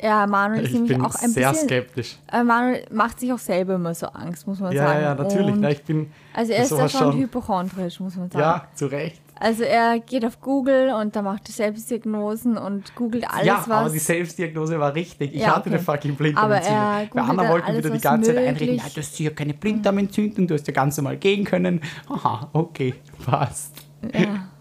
Ja, 0.00 0.26
Manuel 0.26 0.62
ist 0.62 0.68
ich 0.68 0.74
nämlich 0.74 1.00
auch 1.00 1.14
ein 1.14 1.30
sehr 1.30 1.50
bisschen, 1.50 1.68
skeptisch. 1.68 2.18
Äh, 2.30 2.44
Manuel 2.44 2.84
macht 2.90 3.20
sich 3.20 3.32
auch 3.32 3.38
selber 3.38 3.76
immer 3.76 3.94
so 3.94 4.06
Angst, 4.06 4.46
muss 4.46 4.60
man 4.60 4.72
ja, 4.72 4.86
sagen. 4.86 5.02
Ja, 5.02 5.14
natürlich. 5.14 5.56
Ja, 5.56 5.68
ich 5.70 5.82
bin 5.84 6.12
also 6.34 6.52
er 6.52 6.62
ist 6.64 6.72
da 6.72 6.88
schon, 6.88 7.12
schon 7.12 7.18
hypochondrisch, 7.18 8.00
muss 8.00 8.16
man 8.16 8.30
sagen. 8.30 8.42
Ja, 8.42 8.68
zu 8.74 8.86
Recht. 8.86 9.22
Also 9.38 9.64
er 9.64 9.98
geht 10.00 10.24
auf 10.24 10.40
Google 10.40 10.94
und 10.94 11.14
da 11.14 11.20
macht 11.20 11.48
er 11.48 11.52
Selbstdiagnosen 11.52 12.56
und 12.56 12.94
googelt 12.94 13.28
alles, 13.30 13.46
ja, 13.46 13.58
was... 13.58 13.66
Ja, 13.66 13.74
aber 13.74 13.90
die 13.90 13.98
Selbstdiagnose 13.98 14.80
war 14.80 14.94
richtig. 14.94 15.34
Ich 15.34 15.42
ja, 15.42 15.56
hatte 15.56 15.68
eine 15.68 15.78
fucking 15.78 16.14
Blinddarmentzündung. 16.14 17.10
Bei 17.12 17.20
Anna 17.20 17.48
wollten 17.50 17.76
wieder 17.76 17.90
die 17.90 18.00
ganze 18.00 18.34
Zeit 18.34 18.46
einreden, 18.46 18.76
ja, 18.76 18.84
du 18.92 19.00
hast 19.00 19.18
ja 19.18 19.30
keine 19.30 19.52
Blinddarmentzündung, 19.52 20.46
du 20.46 20.54
hast 20.54 20.66
ja 20.66 20.72
ganz 20.72 20.96
normal 20.96 21.18
gehen 21.18 21.44
können. 21.44 21.82
Aha, 22.08 22.48
okay, 22.52 22.94
passt. 23.24 23.74
Ja. 24.12 24.48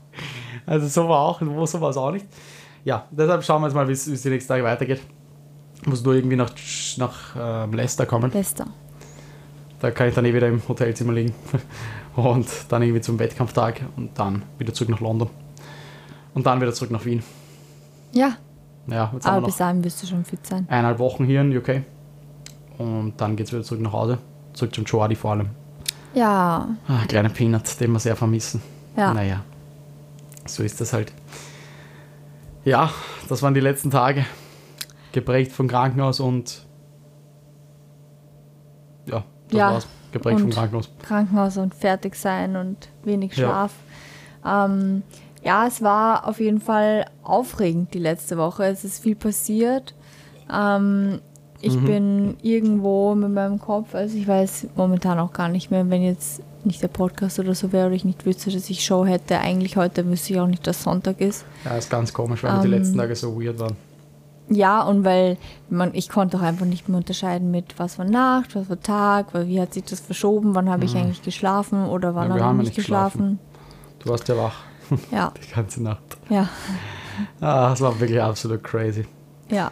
Also 0.67 0.87
so 0.87 1.07
war 1.07 1.19
auch, 1.19 1.41
so 1.67 1.79
war 1.79 1.91
es 1.91 1.97
auch 1.97 2.09
nicht. 2.09 2.25
Ja, 2.83 3.07
deshalb 3.11 3.43
schauen 3.43 3.61
wir 3.61 3.67
jetzt 3.67 3.75
mal, 3.75 3.87
wie 3.87 3.91
es 3.91 4.05
die 4.05 4.29
nächsten 4.29 4.47
Tage 4.47 4.63
weitergeht. 4.63 4.99
Muss 5.85 6.03
nur 6.03 6.15
irgendwie 6.15 6.35
nach, 6.35 6.51
nach 6.97 7.35
äh, 7.35 7.75
Leicester 7.75 8.05
kommen. 8.05 8.31
Leicester. 8.31 8.65
Da 9.79 9.91
kann 9.91 10.07
ich 10.07 10.15
dann 10.15 10.25
eh 10.25 10.33
wieder 10.33 10.47
im 10.47 10.61
Hotelzimmer 10.67 11.13
liegen. 11.13 11.33
und 12.15 12.47
dann 12.69 12.81
irgendwie 12.81 13.01
zum 13.01 13.19
Wettkampftag 13.19 13.81
und 13.95 14.17
dann 14.17 14.43
wieder 14.57 14.73
zurück 14.73 14.89
nach 14.89 14.99
London. 14.99 15.29
Und 16.33 16.45
dann 16.45 16.59
wieder 16.59 16.73
zurück 16.73 16.91
nach 16.91 17.05
Wien. 17.05 17.23
Ja. 18.11 18.37
Ja, 18.87 19.11
jetzt 19.13 19.25
Aber 19.25 19.45
bis 19.45 19.57
dahin 19.57 19.83
wirst 19.83 20.01
du 20.03 20.07
schon 20.07 20.25
fit 20.25 20.45
sein. 20.45 20.65
Eineinhalb 20.69 20.99
Wochen 20.99 21.25
hier 21.25 21.41
in 21.41 21.55
UK. 21.55 21.81
Und 22.77 23.13
dann 23.17 23.35
geht 23.35 23.47
es 23.47 23.53
wieder 23.53 23.63
zurück 23.63 23.81
nach 23.81 23.93
Hause. 23.93 24.17
Zurück 24.53 24.73
zum 24.73 24.85
Jordi 24.85 25.15
vor 25.15 25.31
allem. 25.31 25.49
Ja. 26.13 26.69
Ah, 26.87 27.05
kleine 27.07 27.29
Peanut, 27.29 27.79
den 27.79 27.91
wir 27.91 27.99
sehr 27.99 28.15
vermissen. 28.15 28.61
Ja. 28.95 29.13
Naja, 29.13 29.43
so 30.45 30.63
ist 30.63 30.79
das 30.79 30.93
halt. 30.93 31.11
Ja, 32.63 32.89
das 33.27 33.41
waren 33.41 33.53
die 33.53 33.59
letzten 33.59 33.91
Tage. 33.91 34.25
Geprägt 35.15 35.53
vom 35.53 35.69
Krankenhaus 35.69 36.19
und 36.19 36.65
ja, 39.05 39.23
das 39.47 39.57
ja. 39.57 39.71
war's 39.71 39.87
geprägt 40.11 40.41
vom 40.41 40.49
Krankenhaus. 40.49 40.89
Krankenhaus 41.01 41.57
und 41.57 41.73
fertig 41.73 42.15
sein 42.15 42.57
und 42.57 42.89
wenig 43.03 43.33
Schlaf. 43.33 43.71
Ja. 44.43 44.65
Ähm, 44.65 45.03
Ja, 45.41 45.67
es 45.67 45.81
war 45.81 46.27
auf 46.27 46.39
jeden 46.39 46.59
Fall 46.59 47.05
aufregend 47.23 47.93
die 47.93 47.99
letzte 47.99 48.37
Woche. 48.37 48.65
Es 48.65 48.83
ist 48.83 49.01
viel 49.01 49.15
passiert. 49.15 49.93
Ähm, 50.51 51.21
ich 51.61 51.75
mhm. 51.75 51.85
bin 51.85 52.37
irgendwo 52.41 53.15
mit 53.15 53.31
meinem 53.31 53.59
Kopf, 53.59 53.95
also 53.95 54.17
ich 54.17 54.27
weiß 54.27 54.67
momentan 54.75 55.17
auch 55.19 55.31
gar 55.31 55.47
nicht 55.47 55.71
mehr, 55.71 55.89
wenn 55.89 56.01
jetzt 56.01 56.41
nicht 56.65 56.81
der 56.81 56.87
Podcast 56.89 57.39
oder 57.39 57.55
so 57.55 57.71
wäre 57.71 57.87
oder 57.87 57.95
ich 57.95 58.05
nicht 58.05 58.25
wüsste, 58.25 58.51
dass 58.51 58.69
ich 58.69 58.83
Show 58.83 59.05
hätte. 59.05 59.39
Eigentlich 59.39 59.77
heute 59.77 60.05
wüsste 60.07 60.33
ich 60.33 60.39
auch 60.39 60.47
nicht, 60.47 60.65
dass 60.67 60.83
Sonntag 60.83 61.21
ist. 61.21 61.45
Ja, 61.63 61.77
ist 61.77 61.89
ganz 61.89 62.11
komisch, 62.11 62.43
weil 62.43 62.55
ähm, 62.55 62.61
die 62.63 62.67
letzten 62.67 62.97
Tage 62.97 63.15
so 63.15 63.39
weird 63.39 63.59
waren. 63.59 63.77
Ja, 64.49 64.83
und 64.83 65.03
weil 65.03 65.37
man, 65.69 65.93
ich 65.93 66.09
konnte 66.09 66.37
auch 66.37 66.41
einfach 66.41 66.65
nicht 66.65 66.87
mehr 66.87 66.97
unterscheiden 66.97 67.49
mit, 67.49 67.79
was 67.79 67.97
war 67.97 68.05
Nacht, 68.05 68.55
was 68.55 68.69
war 68.69 68.79
Tag, 68.79 69.33
weil 69.33 69.47
wie 69.47 69.59
hat 69.59 69.73
sich 69.73 69.85
das 69.85 69.99
verschoben, 69.99 70.53
wann 70.53 70.69
habe 70.69 70.85
ich 70.85 70.93
mhm. 70.93 71.01
eigentlich 71.01 71.23
geschlafen 71.23 71.85
oder 71.85 72.13
wann 72.13 72.29
ja, 72.29 72.43
habe 72.43 72.57
ich 72.61 72.69
nicht 72.69 72.75
geschlafen. 72.75 73.39
geschlafen. 73.39 73.99
Du 73.99 74.09
warst 74.09 74.27
ja 74.27 74.37
wach. 74.37 74.63
Ja. 75.11 75.31
Die 75.43 75.53
ganze 75.53 75.81
Nacht. 75.81 76.17
Ja. 76.29 76.47
Ah, 77.41 77.69
das 77.69 77.81
war 77.81 77.99
wirklich 77.99 78.21
absolut 78.21 78.63
crazy. 78.63 79.05
Ja. 79.49 79.71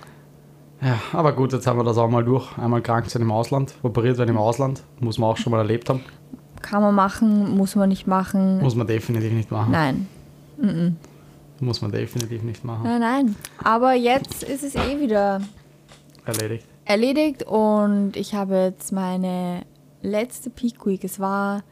Ja, 0.81 0.99
aber 1.13 1.31
gut, 1.33 1.53
jetzt 1.53 1.67
haben 1.67 1.79
wir 1.79 1.83
das 1.83 1.97
auch 1.97 2.09
mal 2.09 2.23
durch. 2.25 2.57
Einmal 2.57 2.81
krank 2.81 3.09
sein 3.09 3.21
im 3.21 3.31
Ausland, 3.31 3.75
operiert 3.83 4.17
werden 4.17 4.31
im 4.31 4.37
Ausland. 4.37 4.83
Muss 4.99 5.17
man 5.17 5.29
auch 5.29 5.37
schon 5.37 5.51
mal 5.51 5.59
erlebt 5.59 5.89
haben. 5.89 6.01
Kann 6.61 6.81
man 6.81 6.95
machen, 6.95 7.55
muss 7.55 7.75
man 7.75 7.89
nicht 7.89 8.07
machen. 8.07 8.59
Muss 8.59 8.75
man 8.75 8.87
definitiv 8.87 9.31
nicht 9.31 9.51
machen. 9.51 9.71
Nein. 9.71 10.07
Mm 10.57 10.65
-mm. 10.65 10.93
Muss 11.63 11.81
man 11.81 11.91
definitiv 11.91 12.43
nicht 12.43 12.65
machen. 12.65 12.83
Nein, 12.83 12.99
nein. 12.99 13.35
Aber 13.63 13.93
jetzt 13.93 14.43
ist 14.43 14.63
es 14.63 14.75
eh 14.75 14.99
wieder 14.99 15.41
erledigt. 16.25 16.67
Erledigt 16.83 17.43
und 17.43 18.17
ich 18.17 18.35
habe 18.35 18.55
jetzt 18.55 18.91
meine 18.91 19.65
letzte 20.01 20.49
Peak 20.49 20.85
Week. 20.85 21.03
Es 21.05 21.21
war 21.21 21.63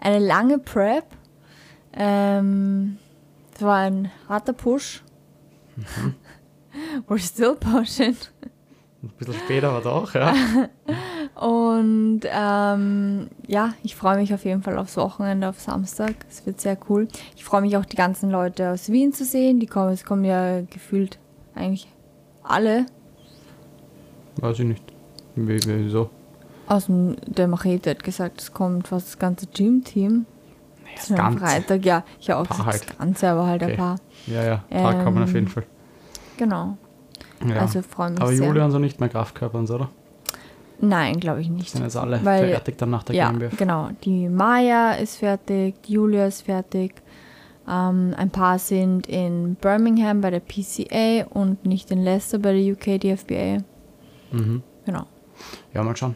eine 0.00 0.18
lange 0.18 0.58
Prep. 0.58 1.06
Ähm, 1.94 2.98
es 3.54 3.62
war 3.62 3.78
ein 3.78 4.10
harter 4.28 4.52
Push. 4.52 5.02
Mhm. 5.76 6.14
We're 7.08 7.18
still 7.18 7.54
pushing. 7.54 8.16
Ein 9.02 9.08
bisschen 9.16 9.34
später 9.34 9.70
aber 9.70 9.80
doch, 9.80 10.14
ja. 10.14 10.34
Und 11.34 12.20
ähm, 12.24 13.28
ja, 13.46 13.74
ich 13.82 13.96
freue 13.96 14.16
mich 14.16 14.34
auf 14.34 14.44
jeden 14.44 14.62
Fall 14.62 14.78
aufs 14.78 14.96
Wochenende, 14.96 15.48
auf 15.48 15.60
Samstag. 15.60 16.14
Es 16.28 16.44
wird 16.46 16.60
sehr 16.60 16.76
cool. 16.88 17.08
Ich 17.36 17.44
freue 17.44 17.60
mich 17.60 17.76
auch, 17.76 17.84
die 17.84 17.96
ganzen 17.96 18.30
Leute 18.30 18.70
aus 18.70 18.90
Wien 18.90 19.12
zu 19.12 19.24
sehen. 19.24 19.60
Die 19.60 19.66
kommen, 19.66 19.92
es 19.92 20.04
kommen 20.04 20.24
ja 20.24 20.62
gefühlt 20.62 21.18
eigentlich 21.54 21.88
alle. 22.42 22.86
Weiß 24.40 24.58
ich 24.58 24.66
nicht. 24.66 24.84
Wieso? 25.34 26.10
Aus 26.66 26.86
dem, 26.86 27.16
der 27.26 27.48
Machete 27.48 27.90
hat 27.90 28.02
gesagt, 28.02 28.40
es 28.40 28.52
kommt 28.52 28.88
fast 28.88 29.08
das 29.08 29.18
ganze 29.18 29.46
Gym-Team. 29.46 30.26
Nee, 30.84 30.90
das 30.96 31.08
ganze. 31.08 31.38
Freitag, 31.38 31.84
ja. 31.84 32.04
Ich 32.20 32.32
auch 32.32 32.46
das 32.46 32.64
halt. 32.64 32.98
Ganze, 32.98 33.28
aber 33.28 33.46
halt 33.46 33.62
okay. 33.62 33.72
ein 33.72 33.78
paar. 33.78 33.96
Ja, 34.26 34.44
ja, 34.44 34.64
ein 34.70 34.82
paar 34.82 34.94
ähm, 34.94 35.04
kommen 35.04 35.22
auf 35.22 35.32
jeden 35.32 35.48
Fall. 35.48 35.64
Genau. 36.36 36.76
Ja. 37.46 37.60
Also 37.60 37.82
freue 37.82 38.10
mich 38.10 38.20
Aber 38.20 38.32
sehr. 38.32 38.46
Julian 38.46 38.70
so 38.70 38.78
nicht 38.78 39.00
mehr 39.00 39.08
Kraftkörper 39.08 39.58
und 39.58 39.66
so, 39.66 39.76
oder? 39.76 39.88
Nein, 40.80 41.18
glaube 41.18 41.40
ich 41.40 41.48
nicht. 41.48 41.70
Sind 41.70 41.82
jetzt 41.82 41.96
alle 41.96 42.24
Weil, 42.24 42.50
fertig 42.50 42.78
dann 42.78 42.90
nach 42.90 43.02
der 43.02 43.16
ja, 43.16 43.30
GmbF? 43.30 43.56
genau. 43.56 43.90
Die 44.04 44.28
Maya 44.28 44.92
ist 44.92 45.16
fertig, 45.16 45.82
die 45.82 45.94
Julia 45.94 46.26
ist 46.26 46.42
fertig. 46.42 46.94
Ähm, 47.68 48.14
ein 48.16 48.30
paar 48.30 48.58
sind 48.58 49.06
in 49.06 49.56
Birmingham 49.56 50.20
bei 50.20 50.30
der 50.30 50.40
PCA 50.40 51.26
und 51.30 51.66
nicht 51.66 51.90
in 51.90 52.02
Leicester 52.02 52.38
bei 52.38 52.52
der 52.52 52.72
UK 52.72 53.00
DFBA. 53.00 53.58
Mhm. 54.32 54.62
Genau. 54.84 55.04
Ja, 55.74 55.82
mal 55.82 55.96
schauen. 55.96 56.14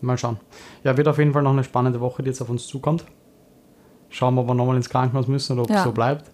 Mal 0.00 0.18
schauen. 0.18 0.38
Ja, 0.82 0.96
wird 0.96 1.08
auf 1.08 1.18
jeden 1.18 1.32
Fall 1.32 1.42
noch 1.42 1.52
eine 1.52 1.64
spannende 1.64 2.00
Woche, 2.00 2.22
die 2.22 2.28
jetzt 2.28 2.42
auf 2.42 2.50
uns 2.50 2.66
zukommt. 2.66 3.04
Schauen 4.08 4.34
wir, 4.34 4.42
ob 4.42 4.48
wir 4.48 4.54
nochmal 4.54 4.76
ins 4.76 4.90
Krankenhaus 4.90 5.28
müssen 5.28 5.54
oder 5.54 5.62
ob 5.62 5.70
ja. 5.70 5.78
es 5.78 5.84
so 5.84 5.92
bleibt. 5.92 6.30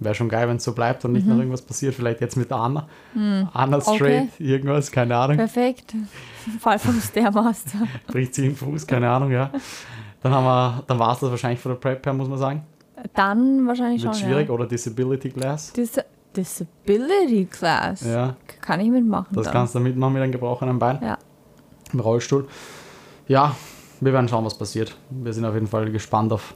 Wäre 0.00 0.14
schon 0.14 0.28
geil, 0.28 0.48
wenn 0.48 0.58
es 0.58 0.64
so 0.64 0.72
bleibt 0.72 1.04
und 1.04 1.12
nicht 1.12 1.26
mhm. 1.26 1.32
noch 1.32 1.38
irgendwas 1.38 1.62
passiert. 1.62 1.94
Vielleicht 1.94 2.20
jetzt 2.20 2.36
mit 2.36 2.52
Anna. 2.52 2.86
Mhm. 3.14 3.48
Anna 3.52 3.80
straight, 3.80 4.28
okay. 4.34 4.44
irgendwas, 4.44 4.92
keine 4.92 5.16
Ahnung. 5.16 5.36
Perfekt. 5.36 5.94
Fall 6.60 6.78
vom 6.78 7.00
Stairmaster. 7.00 7.78
Bricht 8.06 8.34
sie 8.34 8.42
den 8.42 8.56
Fuß, 8.56 8.86
keine 8.86 9.10
Ahnung, 9.10 9.32
ja. 9.32 9.50
Dann, 10.22 10.32
dann 10.32 10.98
war 10.98 11.12
es 11.12 11.20
das 11.20 11.30
wahrscheinlich 11.30 11.60
von 11.60 11.72
der 11.72 11.76
Prep 11.76 12.04
her, 12.06 12.12
muss 12.12 12.28
man 12.28 12.38
sagen. 12.38 12.62
Dann 13.14 13.66
wahrscheinlich 13.66 14.02
Wird 14.02 14.16
schon. 14.16 14.26
schwierig 14.26 14.48
ja. 14.48 14.54
oder 14.54 14.66
Disability 14.66 15.30
Class. 15.30 15.72
Dis 15.72 15.98
Disability 16.36 17.46
Class? 17.46 18.04
Ja. 18.04 18.36
Kann 18.60 18.80
ich 18.80 18.90
mitmachen. 18.90 19.28
Das 19.32 19.44
dann. 19.44 19.52
kannst 19.52 19.74
du 19.74 19.80
mitmachen 19.80 20.12
mit 20.12 20.22
einem 20.22 20.32
gebrochenen 20.32 20.78
Bein. 20.78 20.98
Ja. 21.02 21.18
Im 21.92 22.00
Rollstuhl. 22.00 22.46
Ja, 23.26 23.54
wir 24.00 24.12
werden 24.12 24.28
schauen, 24.28 24.44
was 24.44 24.56
passiert. 24.56 24.96
Wir 25.10 25.32
sind 25.32 25.44
auf 25.44 25.54
jeden 25.54 25.66
Fall 25.66 25.90
gespannt 25.90 26.32
auf 26.32 26.54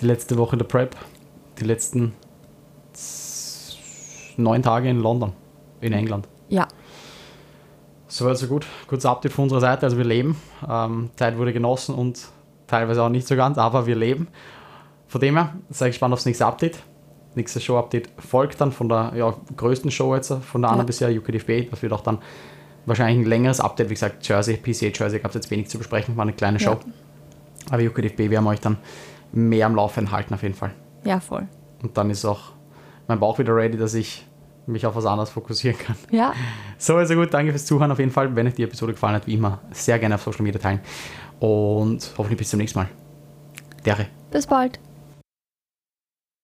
die 0.00 0.06
letzte 0.06 0.38
Woche 0.38 0.56
der 0.56 0.64
Prep. 0.64 0.96
Die 1.58 1.64
letzten 1.64 2.12
neun 4.36 4.62
Tage 4.62 4.88
in 4.88 5.00
London, 5.00 5.32
in 5.80 5.92
England. 5.92 6.28
Ja. 6.48 6.68
So 8.06 8.26
weit, 8.26 8.36
so 8.36 8.46
gut. 8.46 8.66
Kurzer 8.86 9.10
Update 9.10 9.32
von 9.32 9.44
unserer 9.44 9.60
Seite. 9.60 9.86
Also 9.86 9.96
wir 9.96 10.04
leben. 10.04 10.36
Ähm, 10.68 11.10
Zeit 11.16 11.36
wurde 11.36 11.52
genossen 11.52 11.94
und 11.94 12.28
teilweise 12.66 13.02
auch 13.02 13.08
nicht 13.08 13.26
so 13.26 13.36
ganz, 13.36 13.58
aber 13.58 13.86
wir 13.86 13.96
leben. 13.96 14.28
Von 15.06 15.20
dem 15.20 15.36
her, 15.36 15.54
sehr 15.70 15.88
gespannt 15.88 16.12
aufs 16.12 16.26
nächste 16.26 16.46
Update. 16.46 16.78
Nächstes 17.34 17.64
Show-Update 17.64 18.10
folgt 18.18 18.60
dann 18.60 18.70
von 18.70 18.88
der 18.88 19.12
ja, 19.16 19.34
größten 19.56 19.90
Show 19.90 20.14
jetzt, 20.14 20.32
von 20.32 20.62
der 20.62 20.70
anderen 20.70 20.86
ja. 20.86 21.08
bisher, 21.08 21.10
UKDFB. 21.10 21.70
Das 21.70 21.82
wird 21.82 21.92
auch 21.92 22.02
dann 22.02 22.18
wahrscheinlich 22.86 23.24
ein 23.24 23.28
längeres 23.28 23.60
Update. 23.60 23.90
Wie 23.90 23.94
gesagt, 23.94 24.26
Jersey, 24.26 24.56
PCA 24.56 24.90
Jersey 24.94 25.18
gab 25.18 25.30
es 25.30 25.34
jetzt 25.34 25.50
wenig 25.50 25.68
zu 25.68 25.78
besprechen, 25.78 26.16
war 26.16 26.22
eine 26.22 26.32
kleine 26.32 26.60
Show. 26.60 26.72
Ja. 26.72 26.80
Aber 27.70 27.82
UKDFB 27.82 28.30
werden 28.30 28.44
wir 28.44 28.50
euch 28.50 28.60
dann 28.60 28.78
mehr 29.32 29.66
am 29.66 29.74
Laufe 29.74 30.10
halten 30.10 30.34
auf 30.34 30.42
jeden 30.42 30.54
Fall. 30.54 30.72
Ja, 31.04 31.18
voll. 31.20 31.48
Und 31.82 31.96
dann 31.96 32.10
ist 32.10 32.24
auch 32.24 32.53
mein 33.08 33.20
Bauch 33.20 33.38
wieder 33.38 33.54
ready, 33.54 33.76
dass 33.76 33.94
ich 33.94 34.26
mich 34.66 34.86
auf 34.86 34.96
was 34.96 35.06
anderes 35.06 35.30
fokussieren 35.30 35.78
kann. 35.78 35.96
Ja. 36.10 36.32
So, 36.78 36.96
also 36.96 37.14
gut, 37.14 37.34
danke 37.34 37.52
fürs 37.52 37.66
Zuhören 37.66 37.90
auf 37.90 37.98
jeden 37.98 38.10
Fall. 38.10 38.34
Wenn 38.34 38.46
euch 38.46 38.54
die 38.54 38.62
Episode 38.62 38.92
gefallen 38.92 39.14
hat, 39.14 39.26
wie 39.26 39.34
immer, 39.34 39.60
sehr 39.72 39.98
gerne 39.98 40.14
auf 40.14 40.22
Social 40.22 40.42
Media 40.42 40.60
teilen. 40.60 40.80
Und 41.40 42.12
hoffentlich 42.16 42.38
bis 42.38 42.50
zum 42.50 42.58
nächsten 42.58 42.78
Mal. 42.78 42.88
Dere. 43.84 44.06
Bis 44.30 44.46
bald. 44.46 44.78